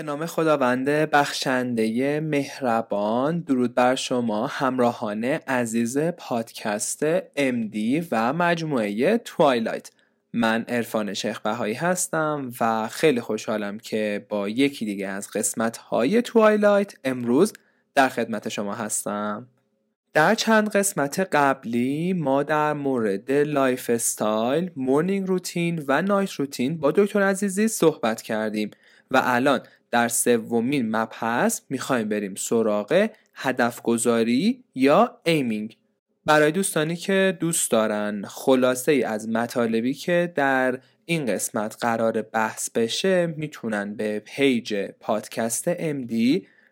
به 0.00 0.06
نام 0.06 0.26
خداوند 0.26 0.88
بخشنده 0.88 2.20
مهربان 2.20 3.40
درود 3.40 3.74
بر 3.74 3.94
شما 3.94 4.46
همراهان 4.46 5.24
عزیز 5.24 5.98
پادکست 5.98 7.20
MD 7.20 8.04
و 8.10 8.32
مجموعه 8.32 9.18
Twilight 9.18 9.90
من 10.32 10.64
عرفان 10.68 11.14
شیخ 11.14 11.40
بهایی 11.40 11.74
هستم 11.74 12.52
و 12.60 12.88
خیلی 12.88 13.20
خوشحالم 13.20 13.78
که 13.78 14.26
با 14.28 14.48
یکی 14.48 14.84
دیگه 14.84 15.08
از 15.08 15.30
قسمت 15.30 15.76
های 15.76 16.22
Twilight 16.22 16.94
امروز 17.04 17.52
در 17.94 18.08
خدمت 18.08 18.48
شما 18.48 18.74
هستم. 18.74 19.46
در 20.12 20.34
چند 20.34 20.68
قسمت 20.68 21.20
قبلی 21.20 22.12
ما 22.12 22.42
در 22.42 22.72
مورد 22.72 23.32
lifestyle، 23.32 24.70
morning 24.76 25.28
routine 25.28 25.84
و 25.88 26.02
night 26.02 26.32
routine 26.32 26.78
با 26.78 26.90
دکتر 26.90 27.22
عزیزی 27.22 27.68
صحبت 27.68 28.22
کردیم. 28.22 28.70
و 29.10 29.22
الان 29.24 29.60
در 29.90 30.08
سومین 30.08 30.96
مبحث 30.96 31.60
می‌خوایم 31.68 32.08
بریم 32.08 32.34
سراغ 32.34 33.08
هدف 33.34 33.82
گذاری 33.82 34.64
یا 34.74 35.20
aiming. 35.24 35.76
برای 36.24 36.52
دوستانی 36.52 36.96
که 36.96 37.36
دوست 37.40 37.70
دارن 37.70 38.24
خلاصه 38.26 38.92
ای 38.92 39.02
از 39.02 39.28
مطالبی 39.28 39.94
که 39.94 40.32
در 40.34 40.78
این 41.04 41.26
قسمت 41.26 41.76
قرار 41.80 42.22
بحث 42.22 42.70
بشه 42.70 43.26
می‌تونن 43.26 43.94
به 43.94 44.18
page 44.18 44.74
پادکست 45.00 45.74
MD 45.74 46.12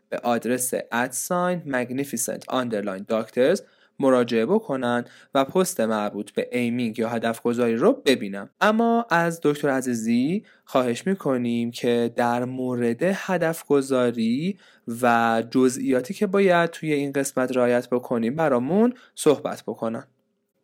به 0.09 0.18
آدرس 0.23 0.73
at 0.93 1.16
sign 1.16 1.62
magnificent 1.66 2.55
underline 2.55 3.05
doctors 3.12 3.60
مراجعه 3.99 4.46
بکنن 4.46 5.04
و 5.35 5.45
پست 5.45 5.80
مربوط 5.80 6.30
به 6.30 6.49
aiming 6.52 6.99
یا 6.99 7.09
هدف 7.09 7.43
گذاری 7.43 7.77
رو 7.77 7.93
ببینم 8.07 8.51
اما 8.60 9.07
از 9.10 9.41
دکتر 9.43 9.68
عزیزی 9.68 10.45
خواهش 10.65 11.07
می‌کنیم 11.07 11.71
که 11.71 12.10
در 12.16 12.45
مورد 12.45 13.02
هدف 13.02 13.65
گذاری 13.65 14.59
و 15.02 15.43
جزئیاتی 15.51 16.15
که 16.15 16.26
باید 16.26 16.71
توی 16.71 16.93
این 16.93 17.13
قسمت 17.13 17.57
رعایت 17.57 17.91
بکنیم 17.91 18.37
برامون 18.37 18.95
صحبت 19.15 19.63
بکنن. 19.66 20.04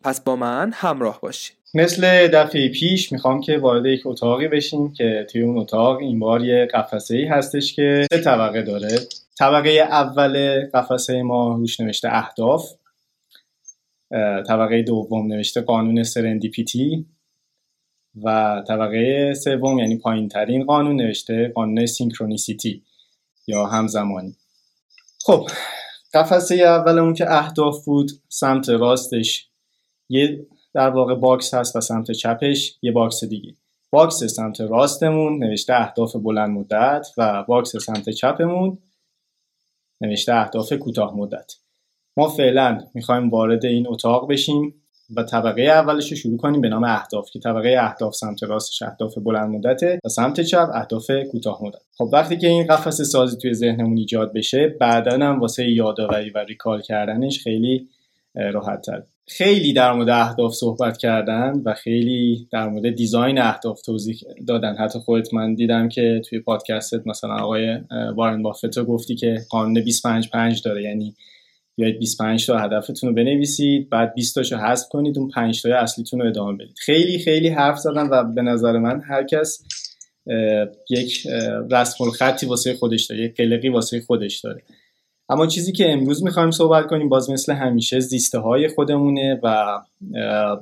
پس 0.05 0.21
با 0.21 0.37
من 0.37 0.73
همراه 0.75 1.21
باشید. 1.21 1.57
مثل 1.75 2.29
دفعه 2.29 2.69
پیش 2.69 3.13
می‌خوام 3.13 3.41
که 3.41 3.59
وارد 3.59 3.87
یک 3.87 4.07
اتاقی 4.07 4.49
بشیم 4.49 4.93
که 4.93 5.27
توی 5.33 5.43
اون 5.43 5.59
اتاق 5.59 5.99
این 5.99 6.19
بار 6.19 6.45
یه 6.45 6.69
قفسه 6.75 7.17
ای 7.17 7.25
هستش 7.25 7.75
که 7.75 8.07
سه 8.13 8.21
طبقه 8.21 8.63
داره. 8.63 8.99
طبقه 9.39 9.71
اول 9.71 10.65
قفسه 10.75 11.23
ما 11.23 11.57
روش 11.57 11.81
نوشته 11.81 12.09
اهداف. 12.13 12.73
طبقه 14.49 14.83
دوم 14.83 15.27
نوشته 15.27 15.61
قانون 15.61 16.03
serendipity 16.03 17.07
و 18.23 18.63
طبقه 18.69 19.35
سوم 19.35 19.79
یعنی 19.79 19.99
پایین 19.99 20.29
ترین 20.29 20.65
قانون 20.65 20.97
نوشته 20.97 21.53
قانون 21.55 21.87
synchronicity 21.87 22.83
یا 23.47 23.67
همزمانی. 23.67 24.37
خب 25.27 25.49
قفسه 26.15 26.55
اول 26.55 26.99
اون 26.99 27.15
که 27.15 27.33
اهداف 27.33 27.85
بود 27.85 28.11
سمت 28.29 28.69
راستش. 28.69 29.49
یه 30.09 30.47
در 30.75 30.91
واقع 30.91 31.15
box 31.15 31.55
هست 31.55 31.77
و 31.77 31.81
سمت 31.81 32.11
چپش 32.11 32.79
یه 32.83 32.93
box 32.93 33.25
دیگه. 33.25 33.55
box 33.91 34.25
سمت 34.25 34.61
راستمون 34.61 35.45
نوشته 35.45 35.81
اهداف 35.81 36.17
بلند 36.17 36.51
مدت 36.51 37.07
و 37.17 37.45
box 37.49 37.77
سمت 37.77 38.11
چپمون 38.11 38.79
نوشته 40.01 40.35
اهداف 40.35 40.73
کوتاه 40.73 41.17
مدت. 41.17 41.53
ما 42.17 42.29
فعلا 42.29 42.79
می‌خوایم 42.95 43.31
وارد 43.31 43.65
این 43.65 43.89
اتاق 43.89 44.31
بشیم 44.31 44.75
و 45.17 45.23
طبقه 45.23 45.63
اولش 45.63 46.11
رو 46.11 46.17
شروع 46.17 46.37
کنیم 46.37 46.61
به 46.61 46.69
نام 46.69 46.85
اهداف 46.85 47.31
که 47.31 47.39
طبقه 47.39 47.77
اهداف 47.81 48.15
سمت 48.15 48.43
راستش 48.43 48.83
اهداف 48.83 49.19
بلند 49.19 49.51
مدته 49.51 49.99
و 50.05 50.09
سمت 50.09 50.41
چپ 50.41 50.71
اهداف 50.75 51.11
کوتاه 51.31 51.65
مدت. 51.65 51.81
خب 51.99 52.09
وقتی 52.13 52.37
که 52.37 52.49
این 52.49 52.67
قفسه 52.67 53.01
سازی 53.01 53.37
توی 53.37 53.55
ذهنمون 53.55 53.99
ایجاد 53.99 54.33
بشه 54.33 54.69
بعدا 54.81 55.27
هم 55.27 55.41
واسه 55.41 55.71
یادآوری 55.71 56.31
و 56.31 56.39
recall 56.39 56.81
کردنش 56.83 57.43
خیلی 57.43 57.89
راحت 58.35 58.83
تر 58.83 59.03
خیلی 59.29 59.73
در 59.73 59.93
مورد 59.93 60.09
اهداف 60.09 60.55
صحبت 60.55 60.97
کردن 60.97 61.63
و 61.65 61.75
خیلی 61.75 62.49
در 62.53 62.69
مورد 62.69 62.91
دیزاین 62.91 63.39
اهداف 63.39 63.83
توضیح 63.83 64.19
دادن. 64.47 64.77
حتی 64.77 64.99
خودت 64.99 65.35
من 65.35 65.55
دیدم 65.55 65.89
که 65.89 66.21
توی 66.29 66.39
پادکستت 66.41 67.07
مثلا 67.07 67.35
آقای 67.35 67.79
وارن 68.17 68.43
بافتو 68.43 68.85
گفتی 68.85 69.15
که 69.15 69.41
قانون 69.51 69.85
25 69.85 70.31
5 70.31 70.63
داره. 70.63 70.83
یعنی 70.83 71.15
بیاید 71.77 71.99
25 71.99 72.47
تا 72.47 72.59
هدفتون 72.59 73.09
رو 73.09 73.17
بنویسید 73.17 73.91
بعد 73.91 74.15
20 74.15 74.35
تاشو 74.35 74.57
حذف 74.57 74.89
کنید 74.89 75.19
اون 75.19 75.29
5 75.29 75.63
تا 75.63 75.77
اصلیتون 75.77 76.21
رو 76.21 76.27
ادامه 76.27 76.53
بدید. 76.53 76.77
خیلی 76.79 77.19
خیلی 77.19 77.49
حرف 77.49 77.79
زدن 77.79 78.09
و 78.11 78.25
به 78.35 78.43
نظر 78.43 78.79
من 78.79 79.01
هر 79.01 79.25
کس 79.25 79.63
یک 80.91 81.27
رسم 81.71 82.05
الخطی 82.05 82.47
واسه 82.47 82.75
خودش 82.75 83.05
داره 83.05 83.23
یک 83.23 83.37
قلقی 83.37 83.69
واسه 83.69 84.01
خودش 84.01 84.41
داره. 84.41 84.63
اما 85.29 85.47
چیزی 85.47 85.73
که 85.73 85.93
امروز 85.93 86.25
می‌خوایم 86.25 86.51
صحبت 86.51 86.87
کنیم 86.87 87.09
باز 87.09 87.31
مثل 87.31 87.53
همیشه 87.53 88.01
زیسته 88.01 88.39
های 88.39 88.69
خودمونه 88.69 89.41
و 89.43 89.79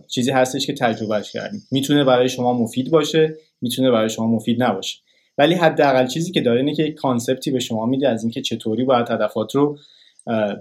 چیزی 0.09 0.31
هستش 0.31 0.67
که 0.67 0.73
تجربهش 0.73 1.33
کردیم. 1.33 1.63
می‌تونه 1.71 2.05
برای 2.05 2.29
شما 2.29 2.53
مفید 2.53 2.91
باشه 2.91 3.37
می‌تونه 3.61 3.91
برای 3.91 4.09
شما 4.09 4.27
مفید 4.27 4.63
نباشه. 4.63 4.99
ولی 5.39 5.55
حداقل 5.55 6.07
چیزی 6.07 6.33
که 6.33 6.41
داره 6.41 6.61
اینه 6.61 6.75
که 6.75 6.83
یک 6.83 6.95
کانسپتی 6.95 7.51
به 7.51 7.59
شما 7.59 7.87
میده 7.87 8.09
از 8.09 8.23
اینکه 8.23 8.43
چطوری 8.43 8.85
باید 8.85 9.11
هدفات 9.11 9.55
رو 9.55 9.79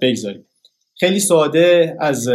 بگذاریم. 0.02 0.46
خیلی 0.96 1.20
ساده 1.20 1.98
از 2.00 2.30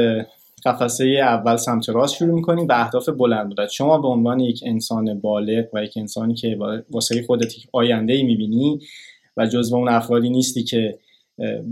قفسه 0.64 1.04
اول 1.04 1.56
سمت 1.56 1.88
راست 1.88 2.14
شروع 2.14 2.34
می‌کنیم 2.34 2.66
و 2.68 2.72
اهداف 2.72 3.08
بلند 3.08 3.46
مدت. 3.46 3.70
شما 3.70 3.98
به 3.98 4.08
عنوان 4.08 4.40
یک 4.40 4.60
انسان 4.66 5.20
بالغ 5.20 5.64
و 5.72 5.84
یک 5.84 5.94
انسانی 5.96 6.34
که 6.34 6.58
واسه 6.90 7.22
خودت 7.26 7.52
آینده 7.72 8.12
ای 8.12 8.22
می‌بینی 8.22 8.80
و 9.36 9.46
جزو 9.46 9.76
اون 9.76 9.88
افرادی 9.88 10.30
نیستی 10.30 10.64
که 10.64 10.98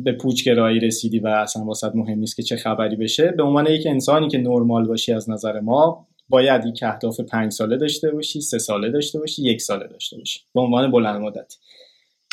به 0.05 0.13
پوچگرایی 0.13 0.81
رسیدی 0.81 1.19
و 1.19 1.27
اصلا 1.27 1.65
واسه 1.65 1.91
مهم 1.95 2.19
نیست 2.19 2.37
که 2.37 2.43
چه 2.43 2.57
خبری 2.57 2.97
بشه 2.97 3.29
به 3.29 3.43
عنوان 3.43 3.67
یک 3.67 3.87
انسانی 3.87 4.29
که 4.29 4.39
نرمال 4.39 4.87
باشی 4.87 5.13
از 5.13 5.31
نظر 5.31 5.61
ما 5.61 6.07
باید 6.29 6.67
یک 6.67 6.83
اهداف 6.83 7.21
پنج 7.21 7.53
ساله 7.53 7.77
داشته 7.77 8.11
باشی 8.11 8.41
سه 8.41 8.59
ساله 8.59 8.91
داشته 8.91 9.19
باشی 9.19 9.43
یک 9.43 9.63
ساله 9.63 9.87
داشته 9.87 10.17
باشی. 10.17 10.41
به 10.55 10.61
عنوان 10.61 10.91
بلند 10.91 11.21
مدت. 11.21 11.57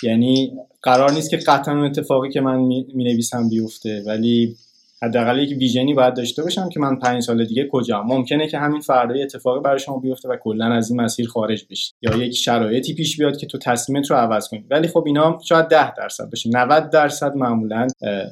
یعنی 0.03 0.53
قرار 0.81 1.11
نیست 1.11 1.29
که 1.29 1.37
قطعا 1.37 1.85
اتفاقی 1.85 2.29
که 2.29 2.41
من 2.41 2.59
می 2.59 3.03
نویسم 3.03 3.49
بیفته 3.49 4.03
ولی 4.07 4.55
حداقل 5.03 5.39
یک 5.39 5.57
ویژنی 5.57 5.93
باید 5.93 6.13
داشته 6.13 6.43
باشم 6.43 6.69
که 6.69 6.79
من 6.79 6.95
پنج 6.95 7.23
سال 7.23 7.45
دیگه 7.45 7.67
کجا 7.71 8.03
ممکنه 8.03 8.47
که 8.47 8.57
همین 8.57 8.81
فردا 8.81 9.15
اتفاقی 9.21 9.59
برای 9.59 9.79
شما 9.79 9.97
بیفته 9.97 10.29
و 10.29 10.35
کلا 10.35 10.65
از 10.65 10.91
این 10.91 11.01
مسیر 11.01 11.27
خارج 11.27 11.65
بشی. 11.69 11.93
یا 12.01 12.15
یک 12.15 12.37
شرایطی 12.37 12.93
پیش 12.93 13.17
بیاد 13.17 13.37
که 13.37 13.47
تو 13.47 13.57
تصمیمت 13.57 14.11
رو 14.11 14.17
عوض 14.17 14.47
کنی. 14.47 14.65
ولی 14.69 14.87
خب 14.87 15.03
اینا 15.05 15.39
شاید 15.43 15.67
10 15.67 15.93
درصد 15.93 16.29
باشه. 16.29 16.49
90 16.49 16.89
درصد 16.89 17.35
معمولا 17.35 17.87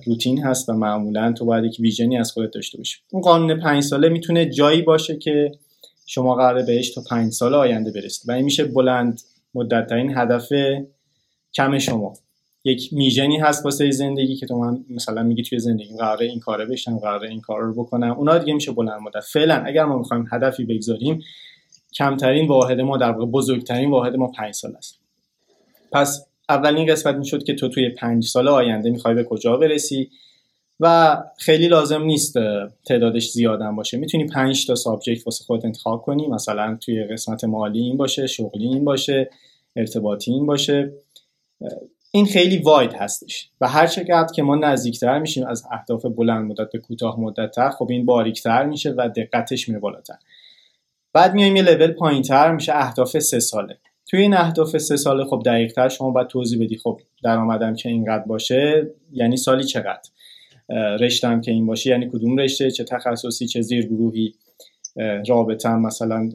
روتین 0.06 0.44
هست 0.44 0.70
و 0.70 0.74
معمولا 0.74 1.34
تو 1.34 1.46
باید 1.46 1.66
یک 1.66 1.78
ویژنی 1.80 2.18
از 2.18 2.32
خودت 2.32 2.52
داشته 2.52 2.78
باشی. 2.78 2.98
اون 3.12 3.22
قانون 3.22 3.60
5 3.60 3.84
ساله 3.84 4.10
می‌تونه 4.10 4.50
جایی 4.50 4.82
باشه 4.82 5.18
که 5.18 5.52
شما 6.06 6.36
قراره 6.36 6.66
بهش 6.66 6.94
تا 6.94 7.02
5 7.10 7.32
سال 7.32 7.54
آینده 7.54 7.92
برسید 7.92 8.30
و 8.30 8.32
این 8.32 8.46
میشه 8.46 8.64
بلند 8.66 9.22
مدت 9.56 9.92
هدف 9.92 10.50
کم 11.54 11.80
شما. 11.80 12.14
یک 12.64 12.94
میژنی 12.94 13.38
هست 13.38 13.66
واسه 13.66 13.92
زندگی 13.92 14.36
که 14.36 14.46
تو 14.46 14.60
من 14.60 14.86
مثلا 14.90 15.24
میگی 15.24 15.44
توی 15.44 15.60
زندگی 15.60 15.98
قراره 15.98 16.26
این 16.26 16.40
کاره 16.40 16.66
بشم 16.66 16.98
قراره 16.98 17.30
این 17.30 17.42
کار 17.42 17.62
رو 17.62 17.84
بکنم. 17.84 18.12
اونا 18.12 18.38
دیگه 18.38 18.54
میشه 18.54 18.72
بلند 18.72 19.02
مدت. 19.02 19.24
فعلا 19.24 19.56
اگر 19.56 19.86
ما 19.86 19.98
می‌خوایم 19.98 20.28
هدفی 20.32 20.66
بگذاریم 20.66 21.24
کمترین 21.94 22.48
واحد 22.48 22.82
ما 22.82 22.98
در 22.98 23.12
واقع 23.12 23.26
بزرگترین 23.26 23.92
واحد 23.92 24.16
ما 24.16 24.28
پنج 24.28 24.54
سال 24.54 24.76
است. 24.76 25.00
پس 25.92 26.26
اولین 26.50 26.92
قسمت 26.92 27.16
می‌شد 27.16 27.44
که 27.44 27.54
تو 27.54 27.70
توی 27.70 27.90
پنج 27.90 28.26
سال 28.26 28.48
آینده 28.48 28.90
می‌خوای 28.90 29.16
به 29.16 29.24
کجا 29.24 29.58
برسی 29.58 30.10
و 30.80 31.18
خیلی 31.38 31.68
لازم 31.68 32.04
نیست 32.04 32.34
تعدادش 32.86 33.30
زیادن 33.30 33.76
باشه. 33.76 33.98
می‌تونی 33.98 34.26
پنج 34.26 34.68
تا 34.68 34.76
سابجکت 34.76 35.28
واسه 35.28 35.46
خودت 35.46 35.66
انتخاب 35.66 36.02
کنی. 36.02 36.28
مثلا 36.28 36.78
توی 36.82 37.04
قسمت 37.04 37.44
مالی 37.44 37.80
این 37.80 37.98
باشه 37.98 38.28
شغلی 38.28 38.68
این 38.68 38.86
باشه 38.86 39.30
ارتباطی 39.76 40.32
این 40.32 40.46
باشه. 40.46 40.94
این 42.12 42.26
خیلی 42.26 42.58
واید 42.58 42.94
هستش. 42.94 43.50
و 43.62 43.68
هر 43.68 43.88
چقدر 43.88 44.34
که 44.36 44.44
ما 44.44 44.56
نزدیکتر 44.56 45.20
میشیم 45.20 45.48
از 45.48 45.64
اهداف 45.72 46.06
بلند 46.06 46.52
مدت 46.52 46.72
به 46.72 46.80
کوتاه 46.80 47.20
مدت 47.20 47.52
تر 47.52 47.70
خب 47.70 47.88
این 47.90 48.06
باریکتر 48.06 48.66
میشه 48.66 48.94
و 48.98 49.10
دقتش 49.10 49.70
میره 49.70 49.80
بالاتر. 49.80 50.16
بعد 51.14 51.34
میایم 51.34 51.56
یه 51.56 51.62
لول 51.62 51.92
پایینتر 51.92 52.52
میشه 52.52 52.72
اهداف 52.76 53.20
سه 53.20 53.40
ساله. 53.40 53.78
توی 54.06 54.22
این 54.22 54.34
اهداف 54.34 54.78
سه 54.78 54.98
ساله 54.98 55.26
خب 55.26 55.42
دقیقتر 55.46 55.90
شما 55.90 56.12
باید 56.12 56.28
توضیح 56.28 56.64
بدی 56.64 56.78
خب 56.78 57.02
درآمدم 57.24 57.76
که 57.76 57.90
اینقدر 57.90 58.24
باشه 58.24 58.92
یعنی 59.12 59.38
سالی 59.38 59.64
چقدر؟ 59.64 60.10
رشتم 61.00 61.42
که 61.42 61.52
این 61.52 61.66
باشه 61.66 61.90
یعنی 61.90 62.10
کدوم 62.10 62.38
رشته؟ 62.38 62.72
چه 62.72 62.84
تخصصی؟ 62.84 63.48
چه 63.48 63.62
زیرگروهی؟ 63.62 64.34
رابطه 65.28 65.76
مثلا 65.76 66.30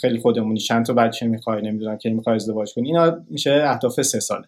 خیلی 0.00 0.18
خودمونی. 0.18 0.60
چند 0.60 0.86
تا 0.86 0.92
بچه 0.92 1.26
می‌خوای 1.26 1.62
نمی‌دونم 1.62 1.98
که 1.98 2.10
می‌خوای 2.10 2.36
ازدواج 2.36 2.74
کنی. 2.74 2.86
اینا 2.86 3.16
میشه 3.30 3.64
اهداف 3.66 4.02
سه 4.02 4.20
ساله. 4.20 4.44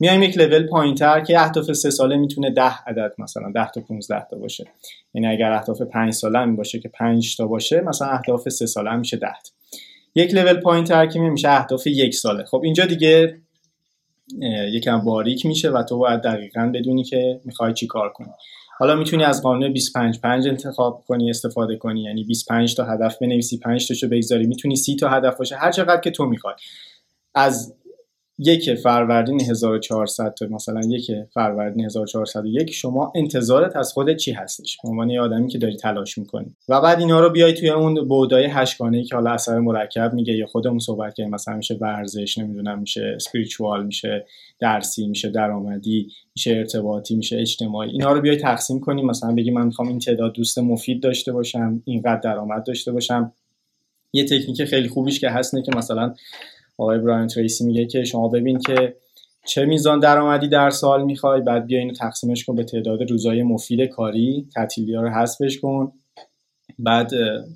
میایم 0.00 0.22
یک 0.22 0.38
لول 0.38 0.66
پایین 0.66 0.94
تر 0.94 1.20
که 1.20 1.40
اهداف 1.40 1.72
سه 1.72 1.90
ساله 1.90 2.16
می‌تونه 2.16 2.50
ده 2.50 2.78
عدد 2.86 3.12
مثلا 3.18 3.52
10 3.54 3.70
تا 3.70 3.80
15 3.80 4.26
تا 4.30 4.36
باشه. 4.36 4.66
یعنی 5.14 5.26
اگر 5.26 5.52
اهداف 5.52 5.82
5 5.82 6.12
ساله 6.12 6.38
هم 6.38 6.56
باشه 6.56 6.78
که 6.78 6.88
5 6.88 7.36
تا 7.36 7.46
باشه 7.46 7.80
مثلا 7.80 8.08
اهداف 8.08 8.48
سه 8.48 8.66
ساله 8.66 8.90
هم 8.90 8.98
میشه 8.98 9.16
10 9.16 9.26
تا. 9.26 9.50
یک 10.14 10.34
لول 10.34 10.60
پایین 10.60 10.84
تر 10.84 11.06
که 11.06 11.18
میشه 11.18 11.48
اهداف 11.48 11.86
یک 11.86 12.14
ساله. 12.14 12.44
خب 12.44 12.60
اینجا 12.64 12.86
دیگه 12.86 13.36
یکم 14.72 15.00
باریک 15.00 15.46
میشه 15.46 15.70
و 15.70 15.82
تو 15.82 15.98
باید 15.98 16.20
دقیقا 16.20 16.72
بدونی 16.74 17.04
که 17.04 17.40
می‌خوای 17.44 17.72
چی 17.72 17.86
کار 17.86 18.08
کنی. 18.08 18.30
حالا 18.80 18.94
می‌تونی 18.94 19.24
از 19.24 19.42
قانون 19.42 19.72
25 19.72 20.20
5 20.20 20.48
انتخاب 20.48 21.04
کنی 21.08 21.30
استفاده 21.30 21.76
کنی. 21.76 22.02
یعنی 22.02 22.24
25 22.24 22.74
تا 22.74 22.84
هدف 22.84 23.18
بنویسی 23.18 23.58
5 23.58 23.88
تاشو 23.88 24.08
بگذاری. 24.08 24.46
می‌تونی 24.46 24.76
30 24.76 24.96
تا 24.96 25.08
هدف 25.08 25.36
باشه. 25.36 25.56
هر 25.56 25.70
چقدر 25.70 26.00
که 26.00 26.10
تو 26.10 26.24
می‌خوای. 26.24 26.54
از 27.34 27.74
یک 28.42 28.74
فروردین 28.74 29.40
1400 29.40 30.34
تا 30.34 30.46
مثلا 30.46 30.80
یک 30.88 31.10
فروردین 31.34 31.84
1401 31.84 32.70
شما 32.70 33.12
انتظارت 33.14 33.76
از 33.76 33.92
خودت 33.92 34.16
چی 34.16 34.32
هستش؟ 34.32 34.78
به 34.82 34.88
عنوان 34.88 35.10
یه 35.10 35.20
آدمی 35.20 35.48
که 35.48 35.58
داری 35.58 35.76
تلاش 35.76 36.18
می‌کنی. 36.18 36.56
و 36.68 36.80
بعد 36.80 36.98
اینا 36.98 37.20
رو 37.20 37.30
بیای 37.30 37.54
توی 37.54 37.70
اون 37.70 38.08
بودای 38.08 38.44
هشگانه 38.44 39.04
که 39.04 39.14
حالا 39.14 39.30
اثر 39.30 39.58
مرکب 39.58 40.14
میگه 40.14 40.34
یا 40.34 40.46
خودمون 40.46 40.78
صحبت 40.78 41.14
کنیم 41.14 41.30
مثلا 41.30 41.56
میشه 41.56 41.74
ورزش 41.74 42.38
نمی‌دونم 42.38 42.78
میشه 42.78 43.12
اسپریچوال 43.16 43.86
میشه 43.86 44.26
درسی 44.60 45.06
میشه 45.06 45.30
درآمدی 45.30 46.08
میشه 46.34 46.50
ارتباطی 46.50 47.16
میشه 47.16 47.38
اجتماعی. 47.38 47.90
اینا 47.90 48.12
رو 48.12 48.20
بیای 48.20 48.36
تقسیم 48.36 48.80
کنیم 48.80 49.06
مثلا 49.06 49.34
بگی 49.34 49.50
من 49.50 49.66
می‌خوام 49.66 49.88
این 49.88 49.98
تعداد 49.98 50.32
دوست 50.32 50.58
مفید 50.58 51.02
داشته 51.02 51.32
باشم 51.32 51.82
اینقدر 51.84 52.20
درآمد 52.20 52.64
داشته 52.64 52.92
باشم. 52.92 53.32
یه 54.12 54.24
تکنیک 54.24 54.64
خیلی 54.64 54.88
خوبیش 54.88 55.20
که 55.20 55.30
هست 55.30 55.54
که 55.64 55.76
مثلا 55.76 56.14
آقای 56.80 56.98
براین 56.98 57.26
تریسی 57.26 57.64
میگه 57.64 57.86
که 57.86 58.04
شما 58.04 58.28
ببین 58.28 58.58
که 58.58 58.94
چه 59.46 59.64
میزان 59.64 60.00
درآمدی 60.00 60.48
در 60.48 60.70
سال 60.70 61.04
می‌خوای 61.04 61.40
بعد 61.40 61.66
بیا 61.66 61.78
اینو 61.78 61.94
تقسیمش 61.94 62.44
کن 62.44 62.54
به 62.54 62.64
تعداد 62.64 63.10
روزای 63.10 63.42
مفید 63.42 63.80
کاری 63.80 64.48
تعطیلی 64.54 64.94
رو 64.94 65.08
حذفش 65.08 65.58
کن 65.60 65.92
بعد 66.78 67.10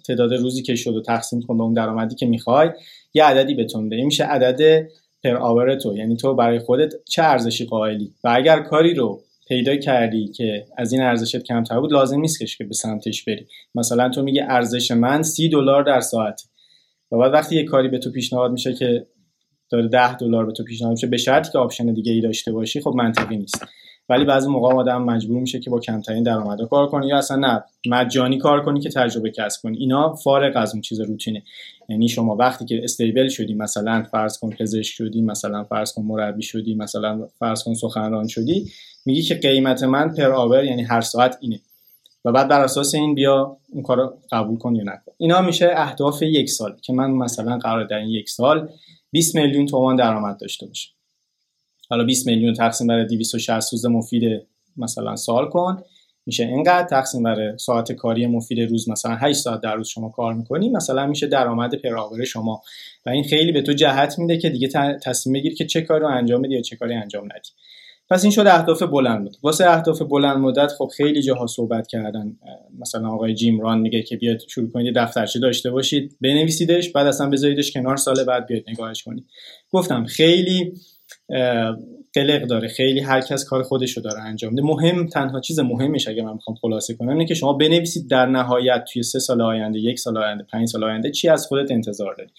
تعداد 0.06 0.34
روزی 0.34 0.62
که 0.62 0.74
شد 0.74 0.96
و 0.96 1.02
تقسیم 1.02 1.42
کن 1.42 1.58
به 1.58 1.64
اون 1.64 1.74
درآمدی 1.74 2.14
که 2.14 2.26
می‌خوای 2.26 2.70
یه 3.14 3.24
عددی 3.24 3.54
بتون 3.54 3.88
ده 3.88 4.04
میشه 4.04 4.24
عدد 4.24 4.86
per 5.24 5.36
hour 5.36 5.74
تو 5.74 5.96
یعنی 5.96 6.16
تو 6.16 6.34
برای 6.34 6.58
خودت 6.58 6.92
چه 7.04 7.22
ارزشی 7.22 7.64
قائلی؟ 7.64 8.14
و 8.24 8.28
اگر 8.36 8.60
کاری 8.60 8.94
رو 8.94 9.20
پیدا 9.48 9.76
کردی 9.76 10.28
که 10.28 10.66
از 10.76 10.92
این 10.92 11.02
ارزشت 11.02 11.42
کمتر 11.42 11.80
بود 11.80 11.92
لازم 11.92 12.20
نیست 12.20 12.58
که 12.58 12.64
به 12.64 12.74
سمتش 12.74 13.24
بری. 13.24 13.46
مثلا 13.74 14.08
تو 14.08 14.22
میگه 14.22 14.46
ارزش 14.48 14.90
من 14.90 15.22
سی 15.22 15.48
دلار 15.48 15.82
در 15.82 16.00
ساعت 16.00 16.42
و 17.12 17.18
بعد 17.18 17.32
وقتی 17.32 17.56
یه 17.56 17.64
کاری 17.64 17.88
به 17.88 17.98
تو 17.98 18.10
پیشنهاد 18.10 18.52
میشه 18.52 18.72
که 18.72 19.06
داره 19.70 19.88
10 19.88 20.16
دلار 20.16 20.46
به 20.46 20.52
تو 20.52 20.64
پیشنهاد 20.64 20.92
میشه 20.92 21.06
به 21.06 21.16
شرطی 21.16 21.52
که 21.52 21.58
option 21.58 21.92
دیگه 21.92 22.12
ای 22.12 22.20
داشته 22.20 22.52
باشی 22.52 22.80
خب 22.80 22.94
منطقی 22.96 23.36
نیست. 23.36 23.64
ولی 24.08 24.24
بعضی 24.24 24.48
موقع 24.48 24.74
آدم 24.74 25.02
مجبور 25.02 25.40
میشه 25.40 25.60
که 25.60 25.70
با 25.70 25.80
کمترین 25.80 26.22
درآمد 26.22 26.58
کار 26.70 26.86
کنه 26.86 27.06
یا 27.06 27.18
اصلا 27.18 27.36
نه 27.36 27.64
مجانی 27.86 28.38
کار 28.38 28.64
کنی 28.64 28.80
که 28.80 28.88
تجربه 28.88 29.30
کسب 29.30 29.62
کنی. 29.62 29.78
اینا 29.78 30.14
فارغ 30.14 30.56
از 30.56 30.72
اون 30.72 30.80
چیز 30.80 31.00
روتینه. 31.00 31.42
یعنی 31.88 32.08
شما 32.08 32.36
وقتی 32.36 32.64
که 32.64 32.80
استیبل 32.84 33.28
شدی 33.28 33.54
مثلا 33.54 34.02
فرض 34.02 34.38
کن 34.38 34.50
پزشک 34.50 34.94
شدی 34.94 35.22
مثلا 35.22 35.64
فرض 35.64 35.92
کن 35.92 36.02
مربی 36.02 36.42
شدی 36.42 36.74
مثلا 36.74 37.28
فرض 37.38 37.62
کن 37.62 37.74
سخنران 37.74 38.28
شدی 38.28 38.70
میگی 39.06 39.22
که 39.22 39.34
قیمت 39.34 39.82
من 39.82 40.14
پر 40.14 40.32
آور 40.32 40.64
یعنی 40.64 40.82
هر 40.82 41.00
ساعت 41.00 41.38
اینه. 41.40 41.60
و 42.24 42.32
بعد 42.32 42.48
بر 42.48 42.60
اساس 42.60 42.94
این 42.94 43.14
بیا 43.14 43.56
اون 43.72 43.82
کار 43.82 44.14
قبول 44.32 44.58
کن 44.58 44.74
یا 44.74 44.82
نکن. 44.84 45.12
اینا 45.18 45.40
میشه 45.40 45.72
اهداف 45.76 46.22
یک 46.22 46.50
سال. 46.50 46.76
که 46.82 46.92
من 46.92 47.10
مثلا 47.10 47.58
قرار 47.58 47.84
در 47.84 47.96
این 47.96 48.10
یک 48.10 48.28
سال 48.28 48.68
20 49.14 49.36
میلیون 49.36 49.66
تومان 49.66 49.96
درآمد 49.96 50.36
داشته 50.40 50.66
باشه. 50.66 50.88
حالا 51.90 52.04
20 52.04 52.26
میلیون 52.26 52.54
تقسیم 52.54 52.86
بر 52.86 53.04
260 53.04 53.72
روز 53.72 53.86
مفید 53.86 54.46
مثلا 54.76 55.16
سال 55.16 55.48
کن. 55.48 55.82
میشه 56.26 56.44
اینقدر 56.44 56.88
تقسیم 56.88 57.22
بر 57.22 57.56
ساعت 57.56 57.92
کاری 57.92 58.26
مفید 58.26 58.60
روز 58.60 58.88
مثلا 58.88 59.16
8 59.16 59.40
ساعت 59.40 59.60
در 59.60 59.74
روز 59.74 59.88
شما 59.88 60.08
کار 60.08 60.34
می‌کنی 60.34 60.68
مثلا 60.68 61.06
میشه 61.06 61.26
درآمد 61.26 61.74
پراور 61.74 62.24
شما. 62.24 62.62
و 63.06 63.10
این 63.10 63.24
خیلی 63.24 63.52
به 63.52 63.62
تو 63.62 63.72
جهت 63.72 64.18
میده 64.18 64.38
که 64.38 64.50
دیگه 64.50 64.68
تصمیم 65.02 65.32
بگیر 65.34 65.54
که 65.54 65.66
چه 65.66 65.80
کاری 65.80 66.00
رو 66.00 66.08
انجام 66.08 66.42
بدی 66.42 66.54
یا 66.54 66.62
چه 66.62 66.76
کاری 66.76 66.94
انجام 66.94 67.24
ندی. 67.24 67.50
پس 68.10 68.24
این 68.24 68.30
شد 68.30 68.46
اهداف 68.46 68.82
بلند 68.82 69.20
مدت. 69.26 69.36
واسه 69.42 69.70
اهداف 69.70 70.02
بلند 70.02 70.36
مدت 70.36 70.72
خب 70.78 70.90
خیلی 70.96 71.22
جاها 71.22 71.46
صحبت 71.46 71.86
کردن. 71.86 72.36
مثلا 72.78 73.08
آقای 73.08 73.34
جیم 73.34 73.60
ران 73.60 73.80
میگه 73.80 74.02
که 74.02 74.16
بیاد 74.16 74.38
شروع 74.48 74.70
کنید 74.70 74.94
دفترچه 74.96 75.38
داشته 75.40 75.70
باشید 75.70 76.16
بنویسیدش 76.20 76.92
بعد 76.92 77.06
اصلا 77.06 77.30
بذاریدش 77.30 77.72
کنار 77.72 77.96
سال 77.96 78.24
بعد 78.24 78.46
بیاد 78.46 78.62
نگاهش 78.68 79.02
کنید. 79.02 79.26
گفتم 79.72 80.04
خیلی 80.04 80.74
قلق 82.14 82.46
داره. 82.48 82.68
خیلی 82.68 83.00
هر 83.00 83.20
کس 83.20 83.44
کار 83.44 83.62
خودش 83.62 83.96
رو 83.96 84.02
داره 84.02 84.20
انجام 84.20 84.50
میده. 84.50 84.62
مهم 84.62 85.06
تنها 85.06 85.40
چیز 85.40 85.60
مهمش 85.60 86.08
اگه 86.08 86.22
من 86.22 86.32
می‌خوام 86.32 86.56
خلاصه 86.56 86.94
کنم 86.94 87.08
اینه 87.08 87.24
که 87.24 87.34
شما 87.34 87.52
بنویسید 87.52 88.10
در 88.10 88.26
نهایت 88.26 88.84
توی 88.92 89.02
سه 89.02 89.18
سال 89.18 89.42
آینده 89.42 89.78
یک 89.78 89.98
سال 89.98 90.18
آینده 90.18 90.44
پنج 90.52 90.68
سال 90.68 90.84
آینده 90.84 91.10
چی 91.10 91.28
از 91.28 91.46
خودت 91.46 91.70
انتظار 91.70 92.14
داری. 92.14 92.30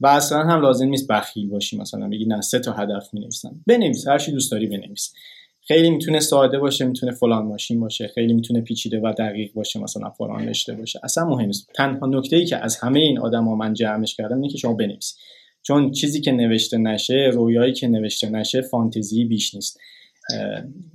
و 0.00 0.06
اصلا 0.06 0.38
هم 0.38 0.60
لازم 0.60 0.88
نیست 0.88 1.08
بخیل 1.08 1.48
باشی 1.48 1.78
مثلا 1.78 2.08
بگی 2.08 2.24
نه 2.24 2.40
سه 2.40 2.58
تا 2.58 2.72
هدف 2.72 3.14
می 3.14 3.20
نویسم 3.20 3.60
بنویس 3.66 4.08
هر 4.08 4.18
چی 4.18 4.32
دوست 4.32 4.52
داری 4.52 4.66
بنویس. 4.66 5.14
خیلی 5.60 5.90
می‌تونه 5.90 6.20
ساده 6.20 6.58
باشه 6.58 6.84
می‌تونه 6.84 7.12
فلان 7.12 7.46
ماشین 7.46 7.80
باشه 7.80 8.08
خیلی 8.08 8.32
می‌تونه 8.32 8.60
پیچیده 8.60 9.00
و 9.00 9.12
دقیق 9.18 9.52
باشه 9.52 9.80
مثلا 9.80 10.10
فلان 10.10 10.48
رشته 10.48 10.74
باشه. 10.74 11.00
اصلا 11.02 11.24
مهم 11.24 11.46
نیست. 11.46 11.70
تنها 11.74 12.06
نکته 12.06 12.36
ای 12.36 12.46
که 12.46 12.56
از 12.56 12.76
همه 12.76 13.00
این 13.00 13.18
آدما 13.18 13.54
من 13.54 13.74
جمعش 13.74 14.16
کردم 14.16 14.36
اینه 14.36 14.48
که 14.48 14.58
شما 14.58 14.74
بنویسی 14.74 15.14
چون 15.62 15.90
چیزی 15.90 16.20
که 16.20 16.32
نوشته 16.32 16.78
نشه 16.78 17.30
رویایی 17.32 17.72
که 17.72 17.88
نوشته 17.88 18.30
نشه 18.30 18.60
فانتزی 18.60 19.24
بیش 19.24 19.54
نیست. 19.54 19.80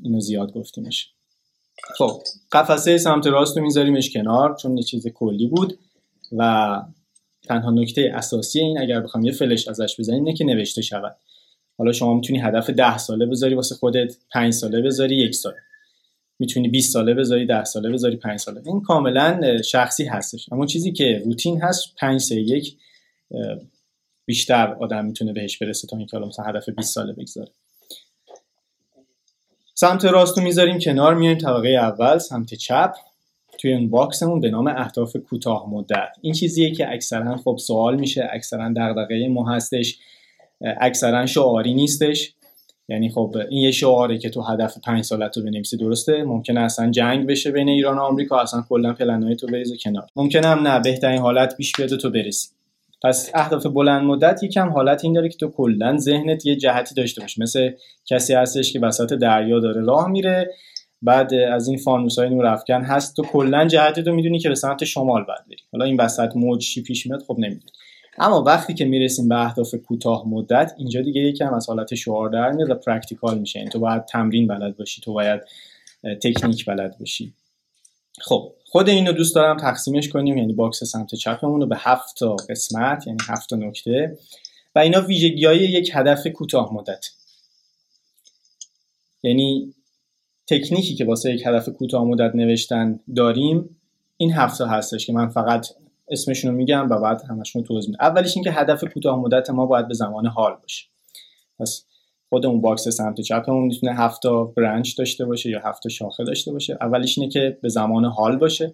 اینو 0.04 0.19
زیاد 0.19 0.54
گفتیمش. 0.54 1.10
خب 1.98 2.22
قفسه 2.51 2.98
سمت 2.98 3.28
راست 3.28 3.57
رو 3.57 3.63
میذاریمش 3.63 4.13
کنار 4.13 4.56
چون 4.56 4.78
یه 4.78 4.84
چیز 4.84 5.07
کلی 5.07 5.48
بود. 5.48 5.80
و 6.38 6.81
تنها 7.50 7.72
نکته 7.72 8.12
اساسی 8.16 8.60
این 8.60 8.80
اگر 8.80 9.01
بخوام 9.01 9.25
یه 9.25 9.31
فلش 9.31 9.68
ازش 9.68 10.00
بزنیم 10.00 10.25
اینه 10.25 10.38
که 10.38 10.46
نوشته 10.46 10.81
شود. 10.81 11.16
حالا 11.78 11.92
شما 11.92 12.13
می‌تونی 12.13 12.40
هدف 12.40 12.69
ده 12.69 12.98
ساله 12.98 13.25
بذاری 13.25 13.56
واسه 13.56 13.75
خودت 13.75 14.18
5 14.31 14.54
ساله 14.54 14.81
بذاری 14.81 15.16
یک 15.16 15.36
سال 15.36 15.54
می‌تونی 16.40 16.69
20 16.69 16.94
ساله 16.94 17.13
بذاری 17.13 17.46
10 17.46 17.63
ساله 17.63 17.90
بذاری 17.90 18.16
5 18.16 18.40
ساله. 18.40 18.62
این 18.66 18.81
کاملا 18.81 19.62
شخصی 19.62 20.06
هستش. 20.06 20.50
اما 20.51 20.66
چیزی 20.66 20.92
که 20.92 21.22
روتین 21.25 21.62
هست 21.62 21.96
5 21.98 22.22
3 22.22 22.36
1 22.36 22.78
بیشتر 24.25 24.74
آدم 24.80 25.06
می‌تونه 25.06 25.34
بهش 25.34 25.57
برسه 25.57 25.88
تا 25.88 25.98
اینکه 25.98 26.18
مثلا 26.18 26.46
هدف 26.46 26.69
20 26.69 26.94
ساله 26.94 27.13
بگذاره. 27.13 27.51
سمت 29.74 30.06
راست 30.06 30.38
رو 30.38 30.44
می‌ذاریم 30.44 30.80
کنار 30.80 31.16
میایم 31.16 31.38
طبقه 31.38 31.70
اول 31.70 32.18
سمت 32.18 32.53
چپ. 32.53 32.94
توی 33.60 33.74
اون 33.74 33.89
باکسمون 33.89 34.39
به 34.39 34.50
نام 34.50 34.68
اهداف 34.68 35.16
کوتاه 35.16 35.70
مدت. 35.70 36.10
این 36.22 36.34
چیزیه 36.34 36.72
که 36.72 36.92
اکثرا 36.92 37.38
خب 37.38 37.58
سوال 37.60 38.00
میشه 38.00 38.30
اکثرا 38.32 38.74
دغدغه 38.78 39.28
ما 39.28 39.50
هستش 39.50 40.00
اکثرا 40.62 41.25
شعاری 41.25 41.74
نیستش. 41.74 42.34
یعنی 42.89 43.10
خب 43.10 43.36
این 43.50 43.62
یه 43.62 43.72
شعاره 43.72 44.18
که 44.18 44.30
تو 44.30 44.42
هدف 44.42 44.78
پنج 44.86 45.04
سالت 45.04 45.38
رو 45.38 45.44
بنویسی 45.44 45.78
درسته؟ 45.78 46.24
ممکنه 46.24 46.60
اصلا 46.60 46.92
جنگ 46.92 47.28
بشه 47.28 47.51
بین 47.51 47.70
ایران 47.70 47.98
و 47.98 48.01
آمریکا 48.01 48.39
اصلا 48.39 48.63
کلا 48.70 48.94
پلنهای 48.94 49.36
تو 49.36 49.48
بریزه 49.48 49.78
کنار. 49.78 50.08
ممکنه 50.16 50.48
هم 50.48 50.68
نه 50.68 50.80
بهترین 50.80 51.20
حالت 51.20 51.58
پیش 51.58 51.72
بیاد 51.78 51.89
تو 51.89 52.10
برسی. 52.10 52.50
پس 53.04 53.32
اهداف 53.34 53.66
بلند 53.66 54.04
مدت 54.04 54.44
یکم 54.44 54.70
حالت 54.70 55.04
این 55.04 55.13
داره 55.13 55.30
که 55.30 55.38
تو 55.38 55.48
کلا 55.48 55.98
ذهنت 55.98 56.46
یه 56.46 56.56
جهتی 56.56 56.96
داشته 56.96 57.22
باشه 57.22 57.42
مثل 57.42 57.72
کسی 58.06 58.34
هستش 58.34 58.74
که 58.74 58.80
وسط 58.80 59.13
دریا 59.13 59.60
داره 59.60 59.82
راه 59.82 60.08
میره 60.08 60.50
بعد 61.01 61.34
از 61.34 61.68
این 61.68 61.77
فانوس 61.77 62.20
های 62.20 62.29
نور 62.29 62.46
افکن 62.46 62.82
هست. 62.82 63.15
تو 63.15 63.24
کلا 63.24 63.68
جهت 63.68 64.00
تو 64.00 64.12
می‌دونی 64.12 64.39
که 64.39 64.50
به 64.50 64.56
سمت 64.56 64.84
شمال 64.84 65.24
باید 65.24 65.46
بری 65.48 65.58
حالا 65.72 65.86
این 65.86 65.98
وسط 65.98 66.36
موج 66.36 66.62
چی 66.62 66.82
پیش 66.84 67.06
میاد 67.06 67.24
خب 67.24 67.36
نمی‌دونی 67.39 67.72
اما 68.18 68.44
وقتی 68.44 68.74
که 68.74 68.86
می‌رسیم 68.86 69.29
به 69.29 69.46
اهداف 69.46 69.75
کوتاه 69.75 70.27
مدت 70.27 70.74
اینجا 70.77 71.01
دیگه 71.01 71.22
یکم 71.22 71.53
از 71.53 71.70
حالت 71.70 71.96
شعار 71.96 72.29
در 72.29 72.51
میاد 72.51 72.70
و 72.70 72.75
practical 72.75 73.39
میشه. 73.39 73.60
این 73.60 73.70
تو 73.70 73.79
باید 73.79 74.06
تمرین 74.06 74.48
بلد 74.48 74.77
باشی 74.77 75.01
تو 75.01 75.13
باید 75.13 75.41
تکنیک 76.24 76.65
بلد 76.65 76.98
باشی. 77.00 77.34
خب 78.22 78.53
خود 78.65 78.89
اینو 78.89 79.12
دوست 79.12 79.36
دارم 79.36 79.58
تقسیمش 79.58 80.10
کنیم. 80.10 80.38
یعنی 80.38 80.53
box 80.53 80.84
سمت 80.84 81.15
چپمون 81.15 81.62
رو 81.62 81.68
به 81.68 81.77
هفت 81.79 82.15
تا 82.20 82.36
قسمت 82.36 83.08
یعنی 83.08 83.20
هفت 83.29 83.50
تا 83.50 83.56
نکته. 83.56 84.18
و 84.75 84.79
اینا 84.79 85.01
ویژگی 85.01 85.46
های 85.46 85.58
یک 85.58 85.91
هدف 85.94 86.27
کوتاه 86.27 86.74
مدت. 86.74 87.06
یعنی 89.24 89.74
تکنیکی 90.50 90.96
که 90.96 91.06
واسه 91.06 91.34
یک 91.34 91.44
هدف 91.46 91.70
کوتاه 91.70 92.03
مدت 92.03 92.36
نوشتن 92.36 93.00
داریم 93.15 93.77
این 94.18 94.34
هفته 94.34 94.68
هستش 94.68 95.06
که 95.06 95.13
من 95.13 95.29
فقط 95.29 95.68
اسمشون 96.08 96.51
رو 96.51 96.58
میگم 96.58 96.88
و 96.89 97.00
بعد 97.00 97.22
همشون 97.29 97.62
رو 97.62 97.68
توضیح 97.68 97.89
میدم. 97.89 98.06
اولیش 98.06 98.38
این 98.38 98.44
که 98.44 98.51
هدف 98.51 98.84
کوتاه 98.94 99.20
مدت 99.20 99.50
ما 99.50 99.65
باید 99.65 99.88
به 99.88 99.94
زمان 99.94 100.25
حال 100.25 100.56
باشه. 100.62 100.86
پس 101.60 101.86
خود 102.29 102.46
اون 102.46 102.62
box 102.62 102.88
سمت 102.88 103.22
چپمون 103.22 103.63
می‌تونه 103.63 103.94
هفت 103.94 104.22
تا 104.22 104.44
branch 104.43 104.98
داشته 104.98 105.25
باشه 105.25 105.50
یا 105.50 105.60
هفت 105.63 105.88
شاخه 105.88 106.24
داشته 106.24 106.51
باشه. 106.51 106.77
اولیش 106.82 107.18
اینه 107.18 107.32
که 107.32 107.58
به 107.62 107.70
زمان 107.70 108.06
حال 108.06 108.38
باشه. 108.38 108.74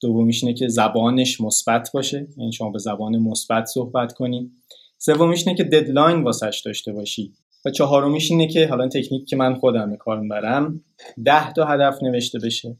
دومیش 0.00 0.44
اینه 0.44 0.54
که 0.54 0.68
زبانش 0.68 1.40
مثبت 1.40 1.90
باشه. 1.94 2.26
یعنی 2.36 2.52
شما 2.52 2.70
به 2.70 2.78
زبان 2.78 3.18
مثبت 3.18 3.64
صحبت 3.64 4.12
کنی. 4.12 4.50
سومیش 4.98 5.46
اینه 5.46 5.56
که 5.56 5.64
ددلاین 5.64 6.22
واسش 6.22 6.62
داشته 6.64 6.92
باشی. 6.92 7.32
و 7.64 7.70
چهارمیش 7.70 8.30
اینه 8.30 8.46
که 8.46 8.66
حالا 8.66 8.88
تکنیک 8.88 9.28
که 9.28 9.36
من 9.36 9.54
خودم 9.54 9.90
به 9.90 9.96
کار 9.96 10.20
می‌برم 10.20 10.84
ده 11.24 11.52
تا 11.52 11.64
هدف 11.64 12.02
نوشته 12.02 12.38
بشه 12.38 12.76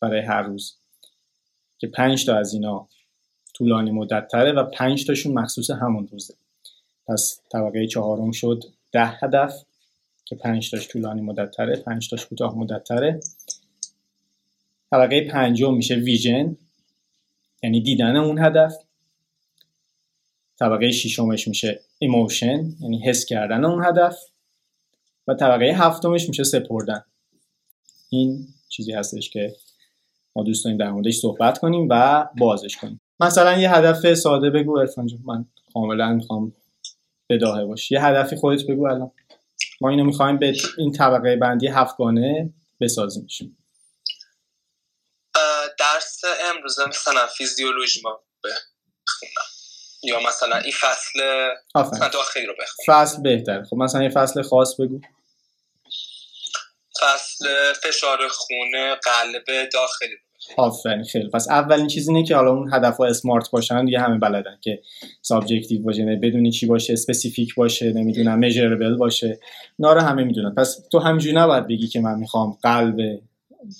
برای 0.00 0.20
هر 0.20 0.42
روز. 0.42 0.76
که 1.78 1.86
پنج 1.86 2.26
تا 2.26 2.36
از 2.36 2.54
اینا 2.54 2.88
طولانی 3.54 3.90
مدت 3.90 4.28
تره 4.28 4.52
و 4.52 4.64
پنج 4.64 5.06
تاشون 5.06 5.32
مخصوص 5.32 5.70
همون 5.70 6.08
روزه. 6.12 6.34
پس 7.08 7.40
طبقه 7.52 7.86
چهارم 7.86 8.30
شد 8.30 8.64
ده 8.92 9.06
هدف 9.06 9.64
که 10.24 10.36
پنج 10.36 10.70
تاش 10.70 10.88
طولانی 10.88 11.20
مدت 11.20 11.50
تره 11.50 11.76
پنج 11.76 12.10
تاش 12.10 12.26
کوتاه 12.26 12.58
مدت 12.58 12.84
تره. 12.84 13.20
طبقه 14.90 15.20
پنجم 15.20 15.74
میشه 15.74 15.94
ویژن 15.94 16.56
یعنی 17.62 17.80
دیدن 17.80 18.16
اون 18.16 18.38
هدف. 18.38 18.76
طبقه 20.58 20.92
ششمش 20.92 21.48
میشه 21.48 21.80
emotion 21.98 22.64
یعنی 22.80 23.02
حس 23.08 23.24
کردن 23.24 23.64
اون 23.64 23.84
هدف. 23.84 24.18
و 25.26 25.34
طبقه 25.34 25.64
هفتمش 25.64 26.28
میشه 26.28 26.44
سپردن. 26.44 27.04
این 28.10 28.46
چیزی 28.68 28.92
هستش 28.92 29.30
که 29.30 29.56
ما 30.36 30.42
دوست 30.42 30.64
داریم 30.64 30.78
در 30.78 30.90
موردش 30.90 31.16
صحبت 31.16 31.58
کنیم 31.58 31.88
و 31.90 32.26
بازش 32.38 32.76
کنیم. 32.76 33.00
مثلا 33.20 33.58
یه 33.58 33.74
هدف 33.74 34.14
ساده 34.14 34.50
بگو 34.50 34.78
عرفان 34.78 35.08
من 35.24 35.46
کاملا 35.74 36.12
می‌خوام 36.12 36.52
بداهه 37.28 37.64
باش 37.64 37.90
یه 37.90 38.04
هدفی 38.04 38.36
خودت 38.36 38.66
بگو 38.66 38.86
الان. 38.86 39.10
ما 39.80 39.88
اینو 39.88 40.04
می‌خوایم 40.04 40.38
به 40.38 40.54
این 40.78 40.92
طبقه 40.92 41.36
بندی 41.36 41.68
هفتگانه 41.68 42.54
بسازیم 42.80 43.26
درس 45.78 46.20
امروز 46.50 46.76
مثلا 46.88 47.26
فیزیولوژی 47.26 48.00
ما 48.04 48.20
یا 50.04 50.20
مثلا 50.28 50.56
این 50.56 50.72
فصل 50.80 51.20
داخلی 52.12 52.46
رو 52.46 52.54
بخونم 52.60 52.86
فصل 52.86 53.22
بهتر 53.22 53.62
خب 53.62 53.76
مثلا 53.76 54.02
یه 54.02 54.08
فصل 54.08 54.42
خاص 54.42 54.80
بگو. 54.80 55.00
فصل 57.00 57.72
فشار 57.82 58.18
خونه 58.28 58.94
قلب 58.94 59.68
داخلی 59.72 60.16
آفرین 60.56 61.04
خیلی. 61.04 61.30
پس 61.30 61.48
اولین 61.48 61.86
چیز 61.86 62.08
اینه 62.08 62.24
که 62.24 62.36
حالا 62.36 62.50
اون 62.50 62.74
هدف 62.74 62.96
ها 62.96 63.06
smart 63.06 63.50
باشن 63.50 63.84
دیگه 63.84 64.00
همه 64.00 64.18
بلدن 64.18 64.58
که 64.60 64.82
subjective 65.22 65.82
باشه 65.82 66.18
بدونی 66.22 66.50
چی 66.50 66.66
باشه 66.66 66.92
specific 66.92 67.54
باشه 67.54 67.92
نمی‌دونم 67.92 68.38
measurable 68.38 68.96
باشه. 68.96 69.40
ناره 69.78 70.02
همه 70.02 70.24
می‌دونن. 70.24 70.54
پس 70.54 70.88
تو 70.92 70.98
همینجوری 70.98 71.36
نباید 71.36 71.66
بگی 71.66 71.88
که 71.88 72.00
من 72.00 72.18
می‌خوام 72.18 72.58
قلب 72.62 72.96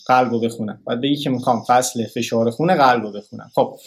قلب 0.07 0.31
رو 0.31 0.40
بخونم. 0.40 0.83
باید 0.85 1.00
بگی 1.00 1.16
که 1.16 1.31
می‌خوام 1.31 1.64
فصل 1.69 2.07
فشار 2.07 2.50
خون 2.50 2.75
قلب 2.75 3.02
رو 3.02 3.12
بخونم. 3.12 3.50
خب 3.54 3.78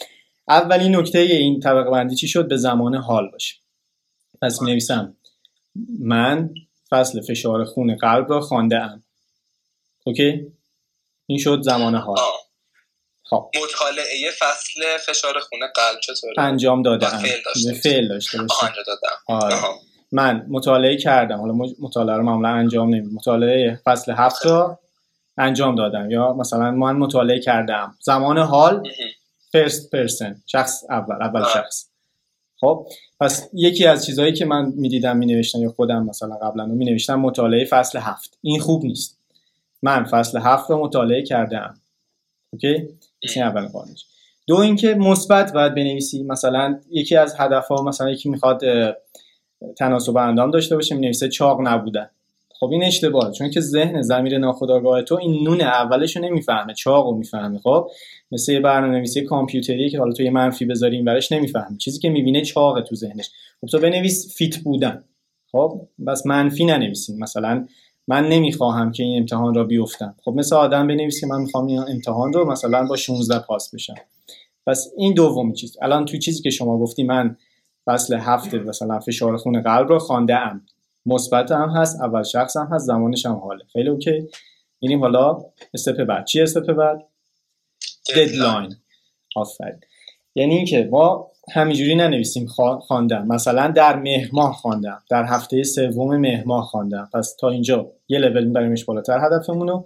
اولین 0.48 0.96
نکته 0.96 1.18
این 1.18 1.60
طبقه 1.60 1.90
بندی 1.90 2.16
چی 2.16 2.28
شد؟ 2.28 2.48
به 2.48 2.56
زمان 2.56 2.94
حال 2.94 3.30
باشه. 3.30 3.54
پس 4.42 4.62
می 4.62 4.70
نویسم 4.70 5.16
من 6.00 6.54
فصل 6.90 7.20
فشار 7.20 7.64
خون 7.64 7.96
قلب 7.96 8.30
را 8.30 8.40
خوانده 8.40 8.76
ام 8.76 9.02
اوکی؟ 10.04 10.52
این 11.26 11.38
شد 11.38 11.60
زمان 11.62 11.94
حال. 11.94 12.18
خب. 13.22 13.50
مطالعه 13.62 14.30
فصل 14.38 14.96
فشار 15.06 15.40
خون 15.40 15.60
قلب 15.76 16.00
چطوره؟ 16.00 16.34
انجام 16.38 16.82
دادم 16.82 17.22
فعل 17.82 18.08
داشته 18.08 18.42
باشه 18.42 18.68
آره. 19.26 19.56
من 20.12 20.46
مطالعه 20.48 20.96
کردم. 20.96 21.40
حالا 21.40 21.52
مطالعه 21.80 22.16
رو 22.16 22.22
معمولا 22.22 22.48
انجام 22.48 22.88
نمیم 22.88 23.10
مطالعه 23.14 23.80
فصل 23.84 24.12
هفت 24.12 24.46
را 24.46 24.80
انجام 25.38 25.76
دادم. 25.76 26.10
یا 26.10 26.32
مثلا 26.32 26.70
من 26.70 26.96
مطالعه 26.96 27.40
کردم 27.40 27.96
زمان 28.00 28.38
حال 28.38 28.82
فرست 29.52 29.90
پرسن 29.90 30.42
شخص 30.46 30.84
اول 30.90 31.22
اول 31.22 31.44
شخص. 31.54 31.88
خب 32.60 32.86
پس 33.20 33.48
یکی 33.52 33.86
از 33.86 34.06
چیزهایی 34.06 34.32
که 34.32 34.44
من 34.44 34.72
می‌دیدم 34.76 35.16
می 35.16 35.26
نوشتم 35.26 35.62
یا 35.62 35.70
خودم 35.70 36.04
مثلا 36.04 36.36
قبلا 36.36 36.66
می 36.66 36.84
نوشتم 36.84 37.14
مطالعه 37.20 37.64
فصل 37.64 37.98
هفت. 37.98 38.38
این 38.42 38.60
خوب 38.60 38.84
نیست. 38.84 39.18
من 39.82 40.04
فصل 40.04 40.38
هفت 40.38 40.70
رو 40.70 40.84
مطالعه 40.84 41.22
کردم 41.22 41.80
اوکی؟ 42.52 42.88
این 43.34 43.44
اول 43.44 43.68
قانونش. 43.68 44.04
دو 44.46 44.56
اینکه 44.56 44.94
مثبت 44.94 45.52
باید 45.52 45.74
بنویسی. 45.74 46.22
مثلا 46.22 46.80
یکی 46.90 47.16
از 47.16 47.34
هدف 47.38 47.68
ها 47.68 47.82
مثلا 47.82 48.10
یکی 48.10 48.28
می‌خواد 48.28 48.62
تناسب 49.78 50.16
اندام 50.16 50.50
داشته 50.50 50.76
باشه 50.76 50.94
می 50.94 51.00
نویسه 51.00 51.28
چاق 51.28 51.60
نبودن. 51.60 52.10
خب 52.60 52.70
این 52.72 52.84
اشتباهه 52.84 53.32
چون 53.32 53.50
که 53.50 53.60
ذهن 53.60 54.02
زمیر 54.02 54.38
ناخودآگاه 54.38 55.02
تو 55.02 55.14
این 55.14 55.44
نون 55.44 55.60
اولش 55.60 56.16
رو 56.16 56.22
نمی‌فهمه 56.22 56.74
چاقو 56.74 57.14
می‌فهمه 57.14 57.58
خب؟ 57.58 57.90
مثل 58.32 58.52
یه 58.52 58.60
برنامه‌نویسی 58.60 59.22
کامپیوتری 59.24 59.90
که 59.90 59.98
حالا 59.98 60.12
تو 60.12 60.22
یه 60.22 60.30
منفی 60.30 60.64
بذاریم 60.64 61.04
برش 61.04 61.32
نمی‌فهمه 61.32 61.76
چیزی 61.76 62.00
که 62.00 62.10
می‌بینه 62.10 62.40
چاقه 62.40 62.82
تو 62.82 62.94
ذهنش. 62.94 63.30
خب 63.60 63.66
تو 63.66 63.78
بنویس 63.78 64.36
فیت 64.36 64.56
بودن 64.56 65.04
خب؟ 65.52 65.80
بس 66.06 66.26
منفی 66.26 66.64
ننویسین 66.64 67.18
مثلا 67.18 67.66
من 68.08 68.28
نمی‌خواهم 68.28 68.92
که 68.92 69.02
این 69.02 69.18
امتحان 69.18 69.54
را 69.54 69.64
بیفتم. 69.64 70.14
خب 70.24 70.32
مثل 70.36 70.56
آدم 70.56 70.86
بنویس 70.86 71.20
که 71.20 71.26
من 71.26 71.40
می‌خوام 71.40 71.66
این 71.66 71.78
امتحان 71.78 72.32
رو 72.32 72.50
مثلا 72.50 72.86
با 72.86 72.96
16 72.96 73.38
پاس 73.38 73.74
بشم. 73.74 73.94
پس 74.66 74.92
این 74.96 75.14
دومی 75.14 75.52
چیز. 75.52 75.76
الان 75.82 76.04
تو 76.04 76.18
چیزی 76.18 76.42
که 76.42 76.50
شما 76.50 76.78
گفتی 76.78 77.02
من 77.02 77.36
فصل 77.86 78.16
هفته 78.16 78.58
مثلا 78.58 79.00
فشار 79.00 79.36
خون 79.36 79.62
قلب 79.62 79.88
رو 79.88 79.98
خوانده 79.98 80.36
ام 80.36 80.62
مثبت 81.06 81.52
هم 81.52 81.68
هست 81.68 82.00
اول 82.00 82.22
شخص 82.22 82.56
هم 82.56 82.68
هست 82.72 82.86
زمانش 82.86 83.26
هم 83.26 83.34
حاله. 83.34 83.64
خیلی 83.72 83.88
okay. 83.88 84.28
میریم 84.80 85.00
حالا 85.00 85.44
step 85.74 86.04
بعد. 86.04 86.26
چی 86.26 86.42
step 86.42 86.72
بعد؟ 86.72 87.08
deadline 88.16 88.74
آفرین. 89.36 89.80
یعنی 90.34 90.56
اینکه 90.56 90.88
ما 90.92 91.30
همینجوری 91.52 91.94
ننویسیم 91.94 92.46
خواندم 92.80 93.26
مثلا 93.26 93.68
در 93.68 93.96
مهر 93.96 94.28
ماه 94.32 94.52
خواندم. 94.52 95.02
در 95.10 95.24
هفته 95.24 95.62
سوم 95.62 96.16
مهر 96.16 96.44
ماه 96.44 96.64
خواندم. 96.64 97.08
پس 97.14 97.36
تا 97.40 97.48
اینجا 97.48 97.92
یه 98.08 98.18
لول 98.18 98.52
بریمش 98.52 98.84
بالاتر 98.84 99.18
هدفمونو. 99.26 99.84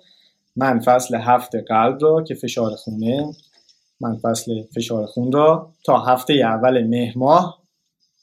من 0.57 0.81
فصل 0.81 1.15
هفته 1.15 1.61
قلب 1.61 1.99
را 2.03 2.23
که 2.23 2.35
فشار 2.35 2.71
خونه 2.75 3.33
من 4.01 4.19
فصل 4.19 4.63
فشار 4.75 5.07
خون 5.07 5.33
را 5.33 5.73
تا 5.85 5.99
هفته 5.99 6.35
اول 6.35 6.87
مهر 6.87 7.19
ماه 7.19 7.63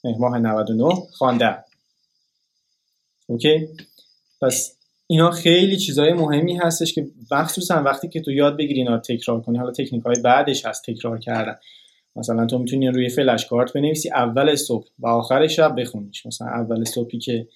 مهر 0.04 0.18
ماه 0.18 0.38
99 0.38 0.94
خواندم. 1.12 1.64
اوکی 3.30 3.68
پس 4.42 4.76
اینا 5.06 5.30
خیلی 5.30 5.76
چیزای 5.76 6.12
مهمی 6.12 6.56
هستش 6.56 6.94
که 6.94 7.06
مخصوصا 7.30 7.82
وقتی 7.82 8.08
که 8.08 8.20
تو 8.20 8.32
یاد 8.32 8.56
بگیری 8.56 8.80
اینا 8.80 8.94
رو 8.94 9.00
تکرار 9.00 9.40
کنی 9.40 9.58
حالا 9.58 9.70
تکنیک 9.70 10.02
های 10.02 10.16
بعدش 10.24 10.66
هست 10.66 10.84
تکرار 10.86 11.18
کردن. 11.18 11.56
مثلا 12.16 12.46
تو 12.46 12.58
می‌تونی 12.58 12.88
روی 12.88 13.08
فلش 13.08 13.46
کارت 13.46 13.72
بنویسی 13.72 14.10
اول 14.10 14.54
صبح 14.54 14.86
و 14.98 15.06
آخر 15.06 15.46
شب 15.46 15.80
بخونیش. 15.80 16.26
مثلا 16.26 16.48
اول 16.48 16.84
صبحی 16.84 17.18
که 17.18 17.46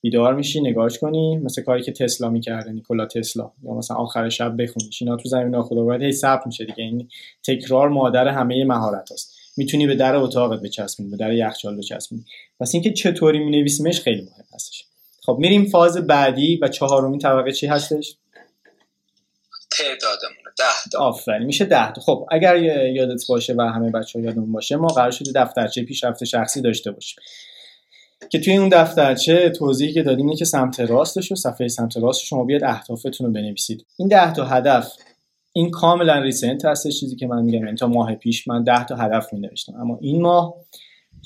بیدار 0.00 0.34
میشی 0.34 0.60
نگاهش 0.60 0.98
کنی 0.98 1.36
مثل 1.36 1.62
کاری 1.62 1.82
که 1.82 1.92
تسلا 1.92 2.30
می‌کرده 2.30 2.72
نیکولا 2.72 3.06
تسلا. 3.06 3.50
یا 3.62 3.74
مثلا 3.74 3.96
آخر 3.96 4.28
شب 4.28 4.62
بخونیش. 4.62 5.02
اینا 5.02 5.16
تو 5.16 5.28
زمین 5.28 5.62
باید 5.70 6.02
هی 6.02 6.12
ثبت 6.12 6.46
میشه 6.46 6.64
دیگه. 6.64 6.84
این 6.84 7.08
تکرار 7.46 7.88
مادر 7.88 8.28
همه 8.28 8.64
مهارت 8.64 9.12
هست 9.12 9.34
می‌تونی 9.56 9.86
به 9.86 9.94
در 9.94 10.16
اتاقت 10.16 10.62
بچسبونی 10.62 11.10
به 11.10 11.16
در 11.16 11.32
یخچال 11.32 11.76
بچسبونی. 11.76 12.24
پس 12.60 12.74
اینکه 12.74 12.92
چطوری 12.92 13.38
مینویسیمش 13.38 14.00
خیلی 14.00 14.22
مهم 14.22 14.44
هستش. 14.54 14.87
خب 15.28 15.36
میریم 15.38 15.64
فاز 15.64 15.96
بعدی 15.96 16.58
و 16.62 16.68
چهارمین 16.68 17.18
طبقه 17.18 17.52
چی 17.52 17.66
هستش؟ 17.66 18.16
تعدادمون 19.70 20.52
ده 20.58 20.90
تا. 20.92 20.98
آفرین 20.98 21.46
میشه 21.46 21.64
ده 21.64 21.92
تا. 21.92 22.00
خب 22.00 22.26
اگر 22.30 22.56
یادت 22.92 23.26
باشه 23.28 23.54
و 23.58 23.62
همه 23.62 23.90
بچه 23.90 24.18
ها 24.18 24.24
یادمون 24.24 24.52
باشه 24.52 24.76
ما 24.76 24.88
قرار 24.88 25.10
شده 25.10 25.44
دفترچه 25.44 25.82
پیشرفت 25.82 26.24
شخصی 26.24 26.62
داشته 26.62 26.90
باشیم. 26.90 27.22
که 28.30 28.40
توی 28.40 28.56
اون 28.56 28.68
دفترچه 28.68 29.50
توضیحی 29.50 29.92
که 29.92 30.02
دادیم 30.02 30.26
اینه 30.26 30.38
که 30.38 30.44
سمت 30.44 30.80
راستش 30.80 31.32
و 31.32 31.34
صفحه 31.34 31.68
سمت 31.68 31.96
راست 31.96 32.20
شما 32.20 32.44
بیاد 32.44 32.64
اهدافتون 32.64 33.26
رو 33.26 33.32
بنویسید. 33.32 33.86
این 33.96 34.08
ده 34.08 34.32
تا 34.32 34.44
هدف 34.44 34.92
این 35.52 35.70
کاملا 35.70 36.18
ریسنت 36.18 36.64
هستش 36.64 37.00
چیزی 37.00 37.16
که 37.16 37.26
من 37.26 37.42
میگم 37.42 37.64
یعنی 37.64 37.76
تا 37.76 37.86
ماه 37.86 38.14
پیش 38.14 38.48
من 38.48 38.64
ده 38.64 38.84
تا 38.84 38.96
هدف 38.96 39.32
می 39.32 39.40
نوشتم 39.40 39.74
اما 39.80 39.98
این 40.00 40.22
ماه 40.22 40.54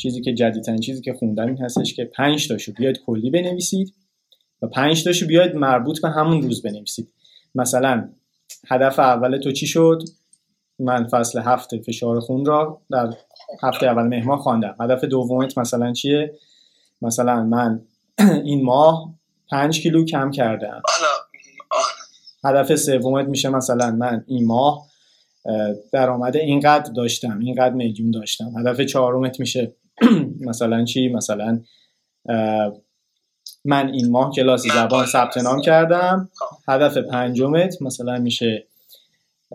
چیزی 0.02 0.20
که 0.20 0.34
جدیدترین 0.34 0.80
چیزی 0.80 1.02
که 1.02 1.12
خوندم 1.12 1.46
این 1.46 1.58
هستش 1.58 1.94
که 1.94 2.04
5 2.04 2.48
تاشو 2.48 2.72
بیاید 2.72 3.00
کلی 3.06 3.30
بنویسید 3.30 3.94
و 4.62 4.66
5 4.66 5.04
تاشو 5.04 5.26
بیاید 5.26 5.54
مربوط 5.54 6.00
به 6.00 6.10
همون 6.10 6.42
روز 6.42 6.62
بنویسید. 6.62 7.12
مثلا 7.54 8.08
هدف 8.68 8.98
اول 8.98 9.38
تو 9.38 9.52
چی 9.52 9.66
شد؟ 9.66 10.02
من 10.78 11.06
فصل 11.06 11.38
هفته 11.40 11.78
فشار 11.78 12.20
خون 12.20 12.44
را 12.44 12.80
در 12.90 13.14
هفته 13.62 13.86
اول 13.86 14.02
مهمان 14.02 14.38
خواندم. 14.38 14.76
هدف 14.80 15.04
دومت 15.04 15.58
مثلا 15.58 15.92
چیه؟ 15.92 16.34
مثلا 17.02 17.42
من 17.42 17.80
این 18.44 18.64
ماه 18.64 19.14
5 19.50 19.80
کیلو 19.80 20.04
کم 20.04 20.30
کردم. 20.30 20.82
هدف 22.44 22.74
سومت 22.74 23.28
میشه 23.28 23.48
مثلا 23.48 23.90
من 23.90 24.24
این 24.26 24.46
ماه 24.46 24.86
درآمد 25.92 26.36
اینقدر 26.36 26.92
داشتم 26.92 27.38
اینقدر 27.38 27.74
میلیون 27.74 28.10
داشتم. 28.10 28.52
هدف 28.58 28.80
چهارمت 28.80 29.40
میشه 29.40 29.74
مثلا 30.48 30.84
چی؟ 30.84 31.08
مثلا 31.08 31.60
من 33.64 33.88
این 33.88 34.10
ماه 34.10 34.32
کلاس 34.36 34.66
زبان 34.66 35.06
ثبت 35.06 35.38
نام 35.38 35.60
کردم. 35.60 36.30
هدف 36.68 36.98
پنجمت 36.98 37.82
مثلا 37.82 38.18
میشه 38.18 38.66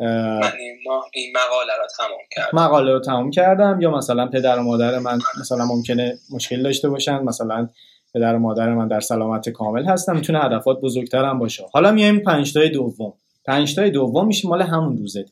من 0.02 0.52
این 0.60 0.78
ماه 0.86 1.06
این 1.14 1.34
مقاله 1.36 1.74
رو 1.78 1.88
تمام 1.98 2.20
کردم. 2.32 2.60
مقاله 2.60 2.94
رو 2.94 3.00
تمام 3.00 3.32
کردم. 3.32 3.82
یا 3.82 3.92
مثلا 3.92 4.28
پدر 4.28 4.60
و 4.60 4.64
مادر 4.64 5.00
من 5.00 5.20
مثلا 5.40 5.66
ممکنه 5.66 6.18
مشکل 6.32 6.64
داشته 6.64 6.90
باشن. 6.90 7.24
مثلا 7.24 7.70
پدر 8.14 8.36
و 8.36 8.40
مادر 8.40 8.74
من 8.74 8.88
در 8.88 9.00
سلامت 9.00 9.50
کامل 9.50 9.86
هستن. 9.86 10.16
می‌تونه 10.16 10.40
هدفات 10.40 10.82
بزرگتر 10.82 11.26
هم 11.26 11.40
باشه. 11.40 11.66
حالا 11.72 11.92
میایم 11.92 12.20
پنج 12.20 12.54
تای 12.54 12.70
دوم. 12.70 13.14
پنج 13.46 13.76
تای 13.76 13.90
دوم 13.90 14.28
میشه 14.28 14.48
مال 14.48 14.62
همون 14.62 14.98
روزت 14.98 15.26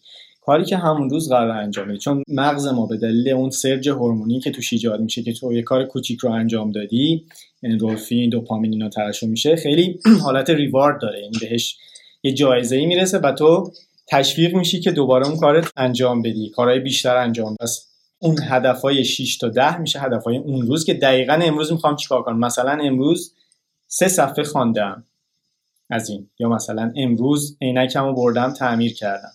کاری 0.45 0.65
که 0.65 0.77
همون 0.77 1.09
روز 1.09 1.29
قرار 1.29 1.49
انجام 1.49 1.87
بدی. 1.87 1.97
چون 1.97 2.23
مغز 2.27 2.67
ما 2.67 2.85
به 2.85 2.97
دلیل 2.97 3.29
اون 3.29 3.49
سرج 3.49 3.89
هورمونی 3.89 4.39
که 4.39 4.51
توش 4.51 4.73
ایجاد 4.73 5.01
میشه 5.01 5.23
که 5.23 5.33
تو 5.33 5.53
یه 5.53 5.61
کار 5.61 5.83
کوچیک 5.83 6.19
رو 6.19 6.31
انجام 6.31 6.71
دادی 6.71 7.25
اندورفین 7.63 8.29
دوپامین 8.29 8.73
اینا 8.73 8.89
ترشح 8.89 9.27
میشه 9.27 9.55
خیلی 9.55 9.99
حالت 10.23 10.49
ریوارد 10.49 11.01
داره. 11.01 11.19
یعنی 11.19 11.37
بهش 11.41 11.77
یه 12.23 12.33
جایزه 12.33 12.75
ای 12.75 12.85
می‌رسه 12.85 13.19
و 13.19 13.31
تو 13.31 13.71
تشویق 14.07 14.55
میشی 14.55 14.79
که 14.79 14.91
دوباره 14.91 15.27
اون 15.27 15.37
کارت 15.37 15.71
انجام 15.77 16.21
بدی. 16.21 16.49
کارهای 16.49 16.79
بیشتر 16.79 17.17
انجام 17.17 17.55
پس 17.59 17.87
اون 18.19 18.35
هدفهای 18.49 19.03
6 19.03 19.37
تا 19.37 19.49
10 19.49 19.77
میشه 19.77 19.99
هدفهای 19.99 20.37
اون 20.37 20.67
روز 20.67 20.85
که 20.85 20.93
دقیقا 20.93 21.33
امروز 21.33 21.71
می‌خوام 21.71 21.95
چیکار 21.95 22.23
کنم؟ 22.23 22.39
مثلا 22.39 22.77
امروز 22.83 23.33
سه 23.87 24.07
صفحه 24.07 24.43
خواندم 24.43 25.03
از 25.89 26.09
این. 26.09 26.29
یا 26.39 26.49
مثلا 26.49 26.93
امروز 26.95 27.57
عینکمو 27.61 28.13
بردم 28.13 28.53
تعمیر 28.53 28.93
کردم. 28.93 29.31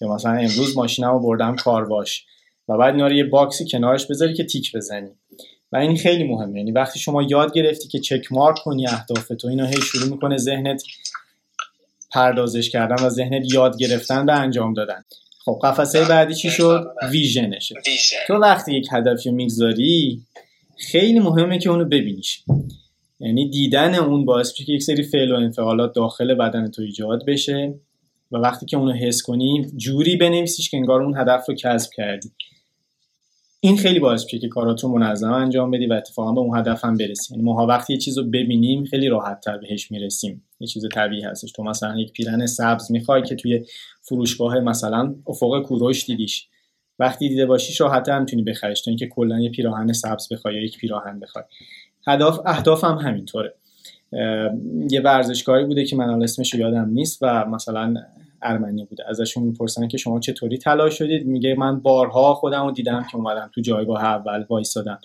یا 0.00 0.14
مثلا 0.14 0.32
امروز 0.32 0.76
ماشینمو 0.76 1.18
بردم 1.18 1.56
کارواش 1.56 2.24
و 2.68 2.76
بعد 2.76 2.94
اینا 2.94 3.12
یه 3.12 3.24
باکسی 3.24 3.68
کنارش 3.68 4.06
بذاری 4.06 4.34
که 4.34 4.44
تیک 4.44 4.76
بزنی. 4.76 5.10
و 5.72 5.76
این 5.76 5.96
خیلی 5.96 6.24
مهمه. 6.24 6.58
یعنی 6.58 6.72
وقتی 6.72 6.98
شما 6.98 7.22
یاد 7.22 7.52
گرفتی 7.52 7.88
که 7.88 7.98
چک 7.98 8.32
مارک 8.32 8.56
کنی 8.56 8.86
اهدافتو 8.86 9.48
اینا 9.48 9.66
هی 9.66 9.80
شروع 9.80 10.10
می‌کنه 10.10 10.36
ذهنت 10.36 10.82
پردازش 12.12 12.70
کردن 12.70 13.06
و 13.06 13.08
ذهنت 13.08 13.54
یاد 13.54 13.78
گرفتن 13.78 14.30
و 14.30 14.32
انجام 14.34 14.74
دادن. 14.74 15.04
خب 15.44 15.58
قفسه 15.62 16.04
بعدی 16.04 16.34
چی 16.34 16.50
شد؟ 16.50 16.86
ویژنشه. 17.10 17.74
تو 18.26 18.34
وقتی 18.34 18.74
یک 18.74 18.88
هدفی 18.92 19.30
می‌گذاری 19.30 20.22
خیلی 20.78 21.18
مهمه 21.18 21.58
که 21.58 21.70
اونو 21.70 21.84
ببینیش. 21.84 22.42
یعنی 23.20 23.50
دیدن 23.50 23.94
اون 23.94 24.24
باعث 24.24 24.50
میشه 24.50 24.64
که 24.64 24.72
یک 24.72 24.82
سری 24.82 25.02
فعل 25.02 25.32
و 25.32 25.36
انفعالات 25.36 25.92
داخل 25.92 26.34
بدن 26.34 26.70
تو 26.70 26.82
ایجاد 26.82 27.24
بشه. 27.26 27.74
و 28.32 28.36
وقتی 28.36 28.66
که 28.66 28.76
اونو 28.76 28.92
حس 28.92 29.22
کنی 29.22 29.66
جوری 29.76 30.16
بنویسیش 30.16 30.70
که 30.70 30.76
انگار 30.76 31.02
اون 31.02 31.16
هدف 31.16 31.48
رو 31.48 31.54
کسب 31.54 31.90
کردی. 31.96 32.30
این 33.62 33.76
خیلی 33.76 33.98
باعث 33.98 34.24
میشه 34.24 34.38
که 34.38 34.48
کاراتو 34.48 34.88
منظم 34.88 35.32
انجام 35.32 35.70
بدی 35.70 35.86
و 35.86 35.92
اتفاقا 35.92 36.32
به 36.32 36.40
اون 36.40 36.58
هدف 36.58 36.84
هم 36.84 36.96
برسی. 36.96 37.34
یعنی 37.34 37.44
ما 37.44 37.66
وقتی 37.66 37.92
یه 37.92 37.98
چیز 37.98 38.18
رو 38.18 38.24
ببینیم 38.24 38.84
خیلی 38.84 39.08
راحت 39.08 39.40
تر 39.40 39.58
بهش 39.58 39.90
می‌رسیم. 39.90 40.44
یه 40.60 40.66
چیز 40.66 40.84
طبیعی 40.94 41.22
هستش. 41.22 41.52
تو 41.52 41.62
مثلا 41.62 41.98
یک 41.98 42.12
پیرن 42.12 42.46
سبز 42.46 42.92
می‌خوای 42.92 43.22
که 43.22 43.34
توی 43.34 43.64
فروشگاه 44.02 44.60
مثلا 44.60 45.14
افق 45.26 45.62
کوروش 45.62 46.06
دیدیش. 46.06 46.48
وقتی 46.98 47.28
دیده 47.28 47.46
باشیش 47.46 47.80
راحت 47.80 48.08
هم 48.08 48.20
می‌تونی 48.20 48.42
بخریش. 48.42 48.82
تا 48.82 48.90
اینکه 48.90 49.06
کلا 49.06 49.40
یه 49.40 49.50
پیراهن 49.50 49.92
سبز 49.92 50.28
بخوای 50.32 50.54
یا 50.54 50.64
یک 50.64 50.78
پیراهن 50.78 51.20
بخوای. 51.20 51.44
هدف 52.06 52.40
اهداف 52.46 52.84
هم 52.84 52.98
همینطوره. 52.98 53.54
یه 54.90 55.00
ورزشکاری 55.04 55.64
بوده 55.64 55.84
که 55.84 55.96
من 55.96 56.22
اسمش 56.22 56.54
یادم 56.54 56.90
نیست 56.92 57.18
و 57.22 57.44
مثلا 57.44 57.94
ارمنی 58.42 58.84
بوده. 58.84 59.04
ازشون 59.08 59.42
می‌پرسن 59.42 59.88
که 59.88 59.98
شما 59.98 60.20
چطوری 60.20 60.58
تلاش 60.58 60.98
شدید؟ 60.98 61.26
میگه 61.26 61.54
من 61.54 61.80
بارها 61.80 62.34
خودم 62.34 62.64
رو 62.64 62.70
دیدم 62.70 63.06
که 63.10 63.16
اومدم 63.16 63.50
تو 63.54 63.60
جایگاه 63.60 64.04
اول 64.04 64.44
وایسادم 64.48 64.98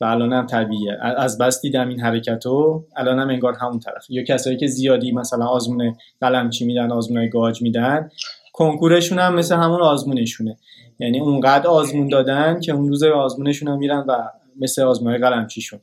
و 0.00 0.04
الانم 0.04 0.46
طبیعیه. 0.46 0.98
از 1.00 1.38
بس 1.38 1.62
دیدم 1.62 1.88
این 1.88 2.00
حرکت 2.00 2.46
رو 2.46 2.86
الانم 2.96 3.28
انگار 3.28 3.56
همون 3.60 3.78
طرف. 3.78 4.10
یا 4.10 4.22
کسایی 4.22 4.56
که 4.56 4.66
زیادی 4.66 5.12
مثلا 5.12 5.46
آزمون 5.46 5.96
قلمچی 6.20 6.64
میدن 6.64 6.92
آزمون 6.92 7.28
گاج 7.28 7.62
میدن 7.62 8.10
کنکورشون 8.52 9.18
هم 9.18 9.34
مثل 9.34 9.56
همون 9.56 9.82
آزمونشونه. 9.82 10.56
یعنی 10.98 11.20
اونقدر 11.20 11.66
آزمون 11.66 12.08
دادن 12.08 12.60
که 12.60 12.72
اون 12.72 12.88
روز 12.88 13.02
آزمونشون 13.02 13.68
هم 13.68 13.78
میرن 13.78 14.04
و 14.08 14.28
مثل 14.60 14.82
آزمون 14.82 15.18
قلمچیشون. 15.18 15.80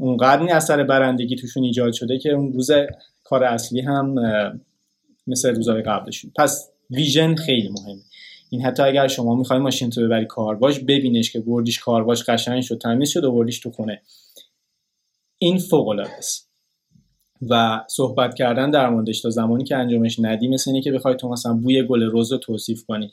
اونقدر 0.00 0.40
این 0.40 0.52
اثر 0.52 0.84
برندگی 0.84 1.36
توشون 1.36 1.62
ایجاد 1.62 1.92
شده 1.92 2.18
که 2.18 2.30
اون 2.30 2.52
روز 2.52 2.70
کار 3.24 3.44
اصلی 3.44 3.80
هم 3.80 4.14
مثل 5.26 5.54
روزهای 5.54 5.82
قبلشون. 5.82 6.32
پس 6.36 6.70
ویژن 6.90 7.34
خیلی 7.34 7.68
مهمه. 7.68 8.02
این 8.50 8.62
حتی 8.62 8.82
اگر 8.82 9.08
شما 9.08 9.34
می‌خوای 9.34 9.58
ماشین 9.58 9.90
تو 9.90 10.04
ببری 10.04 10.26
کارواش 10.26 10.78
ببینش 10.78 11.32
که 11.32 11.40
بردیش 11.40 11.78
کارواش 11.78 12.22
قشنگ 12.22 12.60
شد 12.60 12.78
تمیز 12.78 13.08
شد 13.08 13.24
و 13.24 13.32
بردیش 13.32 13.58
تو 13.60 13.70
خونه. 13.70 14.02
این 15.38 15.58
فوق 15.58 15.88
العاده 15.88 16.10
است 16.10 16.50
و 17.48 17.80
صحبت 17.88 18.34
کردن 18.34 18.70
در 18.70 18.90
موردش 18.90 19.20
تا 19.20 19.30
زمانی 19.30 19.64
که 19.64 19.76
انجامش 19.76 20.20
ندی 20.20 20.48
مثل 20.48 20.70
اینه 20.70 20.82
که 20.82 20.92
بخوای 20.92 21.16
تو 21.16 21.28
مثلا 21.28 21.54
بوی 21.54 21.82
گل 21.82 22.10
رز 22.12 22.32
رو 22.32 22.38
توصیف 22.38 22.84
کنی. 22.86 23.12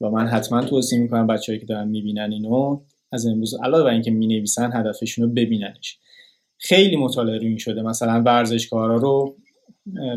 و 0.00 0.10
من 0.10 0.26
حتما 0.26 0.62
توصیف 0.62 1.00
می‌کنم 1.00 1.26
بچه‌ای 1.26 1.58
که 1.58 1.66
دارن 1.66 1.88
می‌بینن 1.88 2.32
اینو 2.32 2.80
از 3.12 3.26
امروز 3.26 3.54
علاوه 3.64 3.84
بر 3.84 3.90
اینکه 3.90 4.10
می‌نویسن 4.10 4.70
هدفشون 4.72 5.24
رو 5.24 5.30
ببیننش. 5.30 5.98
خیلی 6.58 6.96
مطالعه 6.96 7.38
روی 7.38 7.58
شده. 7.58 7.82
مثلا 7.82 8.22
ورزشکارا 8.26 8.96
رو 8.96 9.36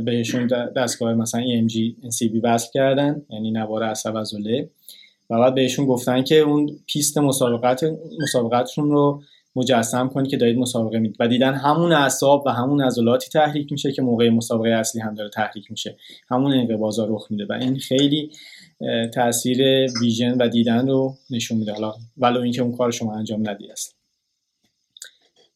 بهشون 0.06 0.48
دستگاه 0.76 1.14
مثلا 1.14 1.42
EMG 1.42 1.74
NCB 2.04 2.40
وصل 2.44 2.68
کردن 2.74 3.22
یعنی 3.30 3.52
نوار 3.52 3.84
عصب 3.84 4.18
عضله 4.18 4.70
و 5.30 5.40
بعد 5.40 5.56
بهشون 5.56 5.86
گفتن 5.86 6.24
که 6.24 6.40
اون 6.40 6.80
پیست 6.88 7.18
مسابقات 7.18 7.86
مسابقاتشون 8.22 8.90
رو 8.90 9.22
مجسم 9.56 10.10
کنید 10.10 10.32
که 10.32 10.38
دارید 10.38 10.58
مسابقه 10.58 11.00
می‌دید. 11.00 11.18
و 11.20 11.28
دیدن 11.28 11.54
همون 11.54 11.92
اعصاب 11.92 12.44
و 12.46 12.50
همون 12.50 12.82
عضلاتی 12.82 13.30
تحریک 13.30 13.72
میشه 13.72 13.92
که 13.92 14.02
موقع 14.02 14.30
مسابقه 14.30 14.70
اصلی 14.70 15.02
هم 15.02 15.14
داره 15.14 15.30
تحریک 15.30 15.72
میشه. 15.72 15.98
همون 16.30 16.54
انقباضا 16.54 17.06
رخ 17.10 17.28
میده. 17.30 17.46
و 17.50 17.54
این 17.54 17.80
خیلی 17.80 18.32
تاثیر 19.14 19.88
ویژن 20.02 20.38
و 20.38 20.48
دیدن 20.48 20.88
رو 20.88 21.16
نشون 21.30 21.58
میده. 21.58 21.74
حالا 21.74 21.94
ولو 22.18 22.42
اینکه 22.42 22.62
اون 22.62 22.78
کار 22.78 22.92
شما 22.92 23.16
انجام 23.16 23.50
ندی 23.50 23.72
است 23.72 23.96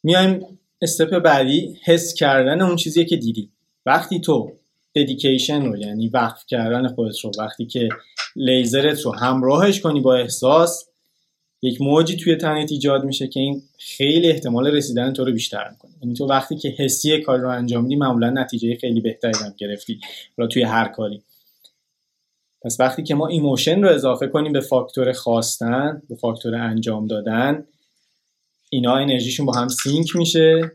میایم 0.04 0.46
استپ 0.84 1.20
بعدی 1.20 1.78
حس 1.84 2.14
کردن 2.14 2.62
اون 2.62 2.76
چیزی 2.76 3.06
که 3.06 3.18
دیدی. 3.18 3.50
وقتی 3.86 4.20
تو 4.20 4.52
ددیکیشن 4.96 5.66
رو 5.66 5.78
یعنی 5.78 6.08
وقف 6.08 6.46
کردن 6.48 6.88
خودت 6.88 7.20
رو 7.20 7.32
وقتی 7.40 7.66
که 7.66 7.90
لیزرت 8.36 9.02
رو 9.02 9.16
همراهش 9.16 9.82
کنی 9.82 10.02
با 10.02 10.16
احساس 10.16 10.90
یک 11.62 11.82
موجی 11.82 12.18
توی 12.18 12.36
تنت 12.36 12.72
ایجاد 12.72 13.04
میشه 13.04 13.28
که 13.28 13.40
این 13.40 13.62
خیلی 13.80 14.30
احتمال 14.30 14.68
رسیدن 14.68 15.14
تو 15.14 15.26
رو 15.26 15.32
بیشتر 15.32 15.70
می‌کنه. 15.70 15.92
یعنی 16.02 16.16
تو 16.16 16.26
وقتی 16.26 16.56
که 16.58 16.70
حسی 16.70 17.22
کار 17.22 17.40
رو 17.40 17.50
انجام 17.50 17.84
میدی 17.84 17.96
معمولا 17.96 18.30
نتیجه 18.30 18.76
خیلی 18.76 19.02
بهتری 19.02 19.34
هم 19.46 19.54
گرفتی 19.58 20.00
حالا 20.38 20.48
توی 20.48 20.64
هر 20.64 20.88
کاری. 20.88 21.24
پس 22.62 22.80
وقتی 22.80 23.04
که 23.04 23.16
ما 23.16 23.28
emotion 23.28 23.82
رو 23.82 23.90
اضافه 23.90 24.28
کنیم 24.28 24.54
به 24.54 24.60
فاکتور 24.60 25.12
خواستن 25.12 26.02
به 26.10 26.16
فاکتور 26.16 26.56
انجام 26.56 27.08
دادن 27.08 27.66
اینا 28.74 28.96
انرژیشون 28.96 29.46
با 29.46 29.54
هم 29.54 29.68
sync 29.68 30.16
میشه 30.16 30.72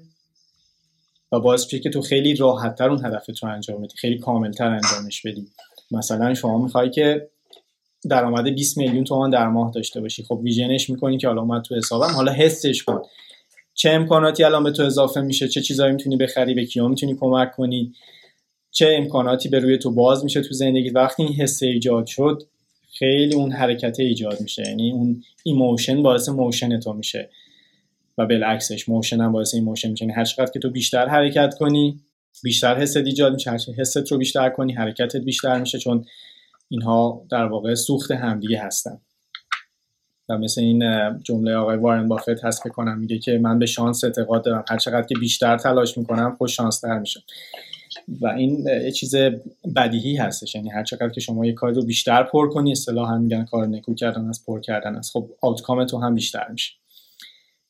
و 1.32 1.40
باعث 1.40 1.64
میشه 1.64 1.78
که 1.78 1.90
تو 1.90 2.02
خیلی 2.02 2.34
راحتتر 2.34 2.90
اون 2.90 3.04
هدفت 3.04 3.42
رو 3.42 3.48
انجام 3.48 3.82
بدی 3.82 3.96
خیلی 3.96 4.18
کاملتر 4.18 4.68
انجامش 4.68 5.22
بدی. 5.22 5.46
مثلا 5.90 6.34
شما 6.34 6.62
می‌خوای 6.62 6.90
که 6.90 7.28
درآمد 8.10 8.48
20 8.48 8.78
میلیون 8.78 9.04
تومان 9.04 9.30
در 9.30 9.48
ماه 9.48 9.72
داشته 9.74 10.00
باشی. 10.00 10.22
خب 10.22 10.40
vision 10.42 10.78
ش 10.78 10.90
می‌کنی 10.90 11.18
که 11.18 11.28
حالا 11.28 11.42
اومد 11.42 11.62
تو 11.62 11.74
حسابم 11.74 12.14
حالا 12.14 12.32
حسش 12.32 12.82
کن. 12.82 13.02
چه 13.74 13.90
امکاناتی 13.90 14.44
الان 14.44 14.64
به 14.64 14.70
تو 14.70 14.82
اضافه 14.82 15.20
میشه؟ 15.20 15.48
چه 15.48 15.60
چیزایی 15.60 15.92
می‌تونی 15.92 16.16
بخری؟ 16.16 16.54
به 16.54 16.64
کیا 16.66 16.88
می‌تونی 16.88 17.16
کمک 17.20 17.52
کنی؟ 17.52 17.92
چه 18.70 18.94
امکاناتی 18.98 19.48
به 19.48 19.58
روی 19.58 19.78
تو 19.78 19.90
باز 19.90 20.24
میشه 20.24 20.40
تو 20.40 20.54
زندگی 20.54 20.90
وقتی 20.90 21.22
این 21.22 21.32
حس 21.32 21.62
ایجاد 21.62 22.06
شد 22.06 22.42
خیلی 22.98 23.34
اون 23.34 23.52
حرکت 23.52 24.00
ایجاد 24.00 24.40
میشه. 24.40 24.62
یعنی 24.66 24.92
اون 24.92 25.22
emotion 25.44 26.02
باعث 26.02 26.28
motion 26.28 26.80
تو 26.80 26.92
میشه. 26.92 27.30
و 28.18 28.26
بالعکسش 28.26 28.88
motion 28.88 29.20
هم 29.20 29.32
باعث 29.32 29.54
emotion 29.54 29.90
میشه. 29.90 30.04
یعنی 30.04 30.14
هر 30.14 30.24
چقدر 30.24 30.50
که 30.52 30.58
تو 30.58 30.70
بیشتر 30.70 31.08
حرکت 31.08 31.54
کنی 31.58 32.00
بیشتر 32.42 32.78
حست 32.78 32.96
ایجاد 32.96 33.32
میشه. 33.32 33.50
هر 33.50 33.58
حست 33.78 34.12
رو 34.12 34.18
بیشتر 34.18 34.48
کنی 34.48 34.72
حرکتت 34.72 35.16
بیشتر 35.16 35.60
میشه 35.60 35.78
چون 35.78 36.04
اینها 36.68 37.26
در 37.30 37.44
واقع 37.44 37.74
سوخت 37.74 38.10
همدیگه 38.10 38.60
هستن. 38.60 39.00
و 40.28 40.38
مثل 40.38 40.60
این 40.60 40.84
جمله 41.22 41.54
آقای 41.54 41.76
وارن 41.76 42.08
بافت 42.08 42.44
هست 42.44 42.62
که 42.62 42.68
کنم 42.68 42.98
میگه 42.98 43.18
که 43.18 43.38
من 43.38 43.58
به 43.58 43.66
شانس 43.66 44.04
اعتقاد 44.04 44.44
دارم. 44.44 44.64
هر 44.68 44.78
چقدر 44.78 45.06
که 45.06 45.14
بیشتر 45.20 45.58
تلاش 45.58 45.98
می‌کنم 45.98 46.34
خوش 46.38 46.56
شانس 46.56 46.80
تر 46.80 46.98
میشم. 46.98 47.20
و 48.20 48.26
این 48.26 48.66
یه 48.66 48.90
چیز 48.90 49.14
بدیهی 49.76 50.16
هستش. 50.16 50.54
یعنی 50.54 50.70
هر 50.70 50.84
چقدر 50.84 51.08
که 51.08 51.20
شما 51.20 51.46
یه 51.46 51.52
کار 51.52 51.72
رو 51.72 51.84
بیشتر 51.84 52.22
پر 52.22 52.50
کنی 52.50 52.72
اصطلاحا 52.72 53.18
میگن 53.18 53.44
کار 53.44 53.66
نکو 53.66 53.94
کردن 53.94 54.28
از 54.28 54.44
پر 54.46 54.60
کردن 54.60 54.96
است. 54.96 55.12
خب 55.12 55.30
آوتکام 55.42 55.84
تو 55.84 55.98
هم 55.98 56.14
بیشتر 56.14 56.48
میشه. 56.48 56.72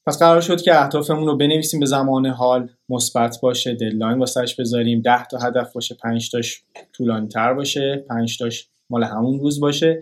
پس 0.08 0.18
قرار 0.18 0.40
شد 0.40 0.62
که 0.62 0.80
اهدافمون 0.80 1.26
رو 1.26 1.36
بنویسیم 1.36 1.80
به 1.80 1.86
زمان 1.86 2.26
حال 2.26 2.68
مثبت 2.88 3.38
باشه 3.42 3.74
deadline 3.74 4.18
واسش 4.18 4.54
بذاریم. 4.54 5.00
10 5.00 5.24
تا 5.24 5.38
هدف 5.38 5.72
باشه 5.72 5.94
5 5.94 6.30
تاش 6.30 6.62
طولانی 6.92 7.28
تر 7.28 7.54
باشه 7.54 8.04
5 8.08 8.38
تاش 8.38 8.68
مال 8.90 9.04
همون 9.04 9.40
روز 9.40 9.60
باشه. 9.60 10.00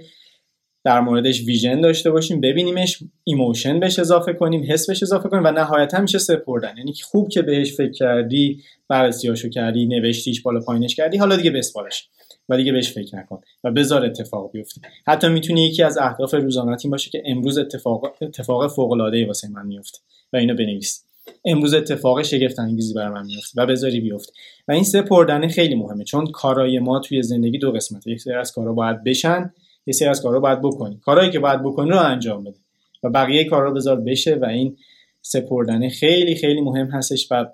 در 0.84 1.00
موردش 1.00 1.42
vision 1.46 1.80
داشته 1.80 2.10
باشیم 2.10 2.40
ببینیمش 2.40 2.98
emotion 3.24 3.80
بهش 3.80 3.98
اضافه 3.98 4.32
کنیم 4.32 4.64
حس 4.68 4.86
بهش 4.86 5.02
اضافه 5.02 5.28
کنیم 5.28 5.44
و 5.44 5.50
نهایتا 5.50 6.00
میشه 6.00 6.18
سپردن. 6.18 6.76
یعنی 6.76 6.94
خوب 7.04 7.28
که 7.28 7.42
بهش 7.42 7.76
فکر 7.76 7.92
کردی 7.92 8.62
بررسیاشو 8.88 9.48
کردی 9.48 9.86
نوشتیش 9.86 10.42
بالا 10.42 10.60
پایینش 10.60 10.94
کردی 10.94 11.16
حالا 11.16 11.36
دیگه 11.36 11.50
بسپارش. 11.50 12.08
و 12.48 12.56
دیگه 12.56 12.72
بهش 12.72 12.92
فکر 12.92 13.16
نکن 13.16 13.40
و 13.64 13.70
بذار 13.70 14.04
اتفاق 14.04 14.50
بیفته. 14.52 14.80
حتی 15.06 15.28
می‌تونی 15.28 15.66
یکی 15.66 15.82
از 15.82 15.98
اهداف 15.98 16.34
روزانه 16.34 16.76
این 16.84 16.90
باشه 16.90 17.10
که 17.10 17.22
امروز 17.26 17.58
اتفاق 17.58 18.16
اتفاق 18.20 18.66
فوق 18.66 18.92
العاده 18.92 19.16
ای 19.16 19.24
واسه 19.24 19.48
من 19.48 19.66
میفته 19.66 19.98
و 20.32 20.36
اینو 20.36 20.54
بنویس. 20.54 21.04
امروز 21.44 21.74
اتفاق 21.74 22.22
شگفت 22.22 22.58
انگیزی 22.58 22.94
برای 22.94 23.14
من 23.14 23.26
میفته 23.26 23.62
و 23.62 23.66
بذاری 23.66 24.00
بیفته. 24.00 24.32
و 24.68 24.72
این 24.72 24.84
سپردن 24.84 25.48
خیلی 25.48 25.74
مهمه 25.74 26.04
چون 26.04 26.26
کارای 26.26 26.78
ما 26.78 26.98
توی 27.00 27.22
زندگی 27.22 27.58
دو 27.58 27.72
قسمته. 27.72 28.10
یک 28.10 28.20
سری 28.20 28.34
از 28.34 28.52
کارا 28.52 28.72
باید 28.72 29.04
بشن 29.04 29.52
یه 29.86 29.92
سری 29.92 30.08
از 30.08 30.22
کارا 30.22 30.40
باید 30.40 30.60
بکنی. 30.60 31.00
کارهایی 31.04 31.30
که 31.30 31.38
باید 31.38 31.62
بکنی 31.62 31.90
رو 31.90 31.98
انجام 31.98 32.44
بده. 32.44 32.56
و 33.02 33.10
بقیه 33.10 33.44
کارا 33.44 33.70
بذار 33.70 34.00
بشه 34.00 34.34
و 34.34 34.44
این 34.44 34.76
سپردن 35.22 35.88
خیلی 35.88 36.34
خیلی 36.34 36.60
مهم 36.60 36.86
هستش. 36.86 37.28
و 37.30 37.46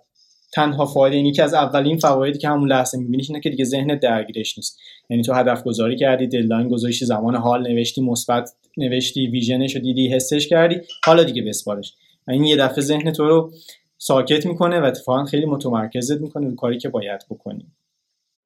تنها 0.52 0.86
فایده 0.86 1.16
اینی 1.16 1.32
که 1.32 1.42
از 1.42 1.54
اولین 1.54 1.98
فوایدی 1.98 2.38
که 2.38 2.48
همون 2.48 2.68
لحظه 2.68 2.98
میبینیش 2.98 3.30
اینه 3.30 3.40
که 3.40 3.50
دیگه 3.50 3.64
ذهن 3.64 3.98
درگیرش 3.98 4.58
نیست. 4.58 4.80
یعنی 5.10 5.22
تو 5.22 5.32
هدف 5.32 5.64
گذاری 5.64 5.96
کردی 5.96 6.26
ددلاین 6.26 6.68
گذاشتی 6.68 7.04
زمان 7.04 7.36
حال 7.36 7.68
نوشتی 7.68 8.00
مثبت 8.00 8.50
نوشتی 8.76 9.26
ویژنش 9.26 9.76
رو 9.76 9.82
دیدی 9.82 10.08
حسش 10.08 10.48
کردی 10.48 10.80
حالا 11.04 11.24
دیگه 11.24 11.42
بسپارش. 11.42 11.94
این 12.28 12.44
یه 12.44 12.56
دفعه 12.56 12.80
ذهن 12.80 13.12
تو 13.12 13.24
رو 13.24 13.52
ساکت 13.98 14.46
می‌کنه 14.46 14.80
و 14.80 14.84
اتفاقا 14.84 15.24
خیلی 15.24 15.46
متمرکزت 15.46 16.20
می‌کنه 16.20 16.48
رو 16.48 16.54
کاری 16.54 16.78
که 16.78 16.88
باید 16.88 17.20
بکنی. 17.30 17.66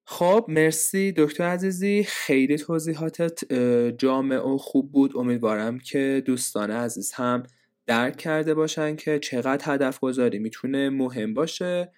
خب 0.05 0.45
مرسی 0.49 1.15
دکتر 1.17 1.45
عزیزی. 1.45 2.05
خیلی 2.09 2.59
توضیحاتت 2.59 3.53
جامع 3.99 4.37
و 4.37 4.59
خوب 4.59 4.93
بود. 4.93 5.17
امیدوارم 5.17 5.79
که 5.79 6.23
دوستان 6.27 6.71
عزیز 6.71 7.13
هم 7.13 7.43
درک 7.87 8.17
کرده 8.17 8.55
باشن 8.55 8.97
که 8.97 9.19
چقدر 9.19 9.75
هدف 9.75 10.01
گذاری 10.01 10.39
می‌تونه 10.39 10.91
مهم 10.91 11.35
باشه. 11.35 11.93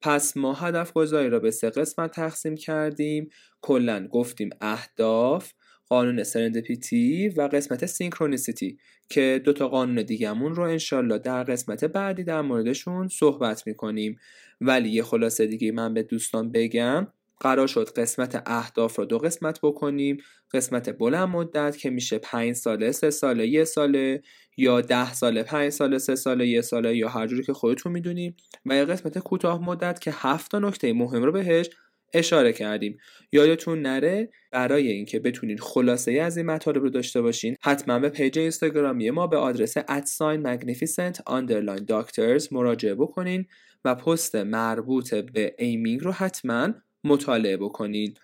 پس 0.00 0.36
ما 0.36 0.52
هدف 0.52 0.92
گذاری 0.92 1.28
را 1.28 1.38
به 1.38 1.50
سه 1.50 1.70
قسمت 1.70 2.10
تقسیم 2.10 2.54
کردیم. 2.54 3.30
کلا 3.60 4.08
گفتیم 4.08 4.50
اهداف 4.60 5.52
قانون 5.88 6.22
سرندپیتی 6.22 7.28
و 7.28 7.42
قسمت 7.42 7.86
سینکرونیسیتی 7.86 8.78
که 9.08 9.40
دوتا 9.44 9.68
قانون 9.68 10.02
دیگهمون 10.02 10.54
رو 10.54 10.62
انشالله 10.62 11.18
در 11.18 11.44
قسمت 11.44 11.84
بعدی 11.84 12.24
در 12.24 12.40
موردشون 12.40 13.08
صحبت 13.08 13.66
می‌کنیم. 13.66 14.18
ولی 14.60 14.88
یه 14.88 15.02
خلاصه 15.02 15.46
دیگه 15.46 15.72
من 15.72 15.94
به 15.94 16.02
دوستان 16.02 16.52
بگم 16.52 17.06
قرار 17.40 17.66
شد 17.66 17.88
قسمت 17.96 18.42
اهداف 18.46 18.96
رو 18.98 19.04
دو 19.04 19.18
قسمت 19.18 19.58
بکنیم. 19.62 20.16
قسمت 20.52 20.98
بلند 20.98 21.28
مدت 21.28 21.76
که 21.76 21.90
میشه 21.90 22.18
5 22.18 22.54
ساله 22.54 22.92
سه 22.92 23.10
ساله 23.10 23.46
یه 23.46 23.64
ساله. 23.64 24.22
یا 24.56 24.80
ده 24.80 25.12
ساله 25.12 25.42
5 25.42 25.72
ساله 25.72 25.98
سه 25.98 26.14
ساله 26.14 26.48
یه 26.48 26.60
ساله 26.60 26.96
یا 26.96 27.08
هر 27.08 27.26
جوری 27.26 27.42
که 27.42 27.52
خودتون 27.52 27.92
می‌دونیم 27.92 28.36
و 28.66 28.76
یه 28.76 28.84
قسمت 28.84 29.18
کوتاه 29.18 29.64
مدت 29.64 30.00
که 30.00 30.10
هفت 30.14 30.50
تا 30.50 30.58
نکته 30.58 30.92
مهم 30.92 31.22
رو 31.22 31.32
بهش 31.32 31.70
اشاره 32.14 32.52
کردیم. 32.52 32.98
یادتون 33.32 33.82
نره 33.82 34.28
برای 34.52 34.88
اینکه 34.88 35.18
بتونید 35.20 35.60
خلاصه 35.60 36.10
ای 36.10 36.18
از 36.18 36.36
این 36.36 36.46
مطالب 36.46 36.82
رو 36.82 36.90
داشته 36.90 37.22
باشین 37.22 37.56
حتما 37.62 37.98
به 37.98 38.08
page 38.08 38.38
اینستاگرامی 38.38 39.10
ما 39.10 39.26
به 39.26 39.36
آدرس 39.36 39.74
at 39.76 40.03
sign 40.03 40.56
magnificent 40.56 41.16
underline 41.16 41.84
doctors 41.90 42.52
مراجعه 42.52 42.94
بکنین 42.94 43.46
و 43.84 43.94
پست 43.94 44.36
مربوط 44.36 45.14
به 45.14 45.54
aiming 45.58 46.00
رو 46.00 46.12
حتما 46.12 46.68
مطالعه 47.04 47.56
بکنین. 47.56 48.14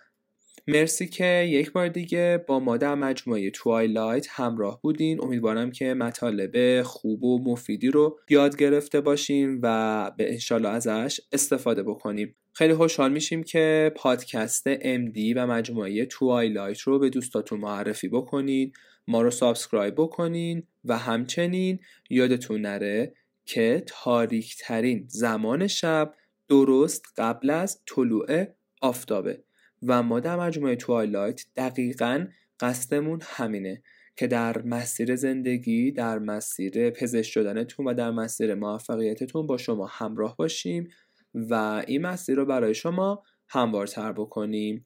مرسی 0.70 1.06
که 1.06 1.24
یک 1.24 1.72
بار 1.72 1.88
دیگه 1.88 2.44
با 2.46 2.60
ما 2.60 2.76
در 2.76 2.94
مجموعه 2.94 3.50
Twilight 3.50 4.26
همراه 4.30 4.80
بودین. 4.82 5.24
امیدوارم 5.24 5.70
که 5.70 5.94
مطالب 5.94 6.82
خوب 6.82 7.24
و 7.24 7.50
مفیدی 7.52 7.88
رو 7.88 8.18
یاد 8.28 8.56
گرفته 8.56 9.00
باشیم 9.00 9.60
و 9.62 10.10
به 10.16 10.32
انشالله 10.32 10.68
ازش 10.68 11.20
استفاده 11.32 11.82
بکنیم. 11.82 12.34
خیلی 12.52 12.74
خوشحال 12.74 13.12
میشیم 13.12 13.42
که 13.42 13.92
پادکست 13.96 14.74
MD 14.74 15.18
و 15.36 15.46
مجموعه 15.46 16.06
Twilight 16.06 16.80
رو 16.80 16.98
به 16.98 17.10
دوستاتون 17.10 17.60
معرفی 17.60 18.08
بکنین 18.08 18.72
ما 19.08 19.22
رو 19.22 19.30
subscribe 19.30 19.94
بکنین 19.94 20.62
و 20.84 20.98
همچنین 20.98 21.78
یادتون 22.10 22.60
نره 22.60 23.14
که 23.46 23.82
تاریک 23.86 24.56
ترین 24.58 25.04
زمان 25.08 25.66
شب 25.66 26.14
درست 26.48 27.04
قبل 27.16 27.50
از 27.50 27.80
طلوع 27.86 28.44
آفتابه. 28.80 29.42
و 29.82 30.02
ما 30.02 30.20
در 30.20 30.36
مجموعه 30.36 30.76
Twilight 30.76 31.44
دقیقا 31.56 32.26
قصدمون 32.60 33.20
همینه 33.22 33.82
که 34.16 34.26
در 34.26 34.62
مسیر 34.62 35.16
زندگی 35.16 35.92
در 35.92 36.18
مسیر 36.18 36.90
پزشک 36.90 37.30
شدنتون 37.30 37.86
و 37.86 37.94
در 37.94 38.10
مسیر 38.10 38.54
موفقیتتون 38.54 39.46
با 39.46 39.56
شما 39.56 39.86
همراه 39.86 40.36
باشیم 40.36 40.88
و 41.34 41.54
این 41.86 42.02
مسیر 42.02 42.36
رو 42.36 42.46
برای 42.46 42.74
شما 42.74 43.22
هموارتر 43.48 44.12
بکنیم. 44.12 44.84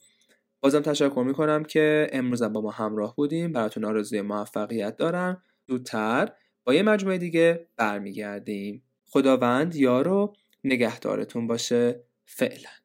بازم 0.60 0.80
تشکر 0.80 1.24
می‌کنم 1.26 1.64
که 1.64 2.06
امروز 2.12 2.42
با 2.42 2.60
ما 2.60 2.70
همراه 2.70 3.16
بودیم 3.16 3.52
براتون 3.52 3.84
آرزوی 3.84 4.20
موفقیت 4.20 4.96
دارم. 4.96 5.42
زودتر 5.68 6.32
با 6.64 6.74
یه 6.74 6.82
مجموعه 6.82 7.18
دیگه 7.18 7.68
برمیگردیم. 7.76 8.82
خداوند 9.06 9.76
یارو 9.76 10.34
نگهدارتون 10.64 11.46
باشه. 11.46 12.04
فعلا. 12.24 12.83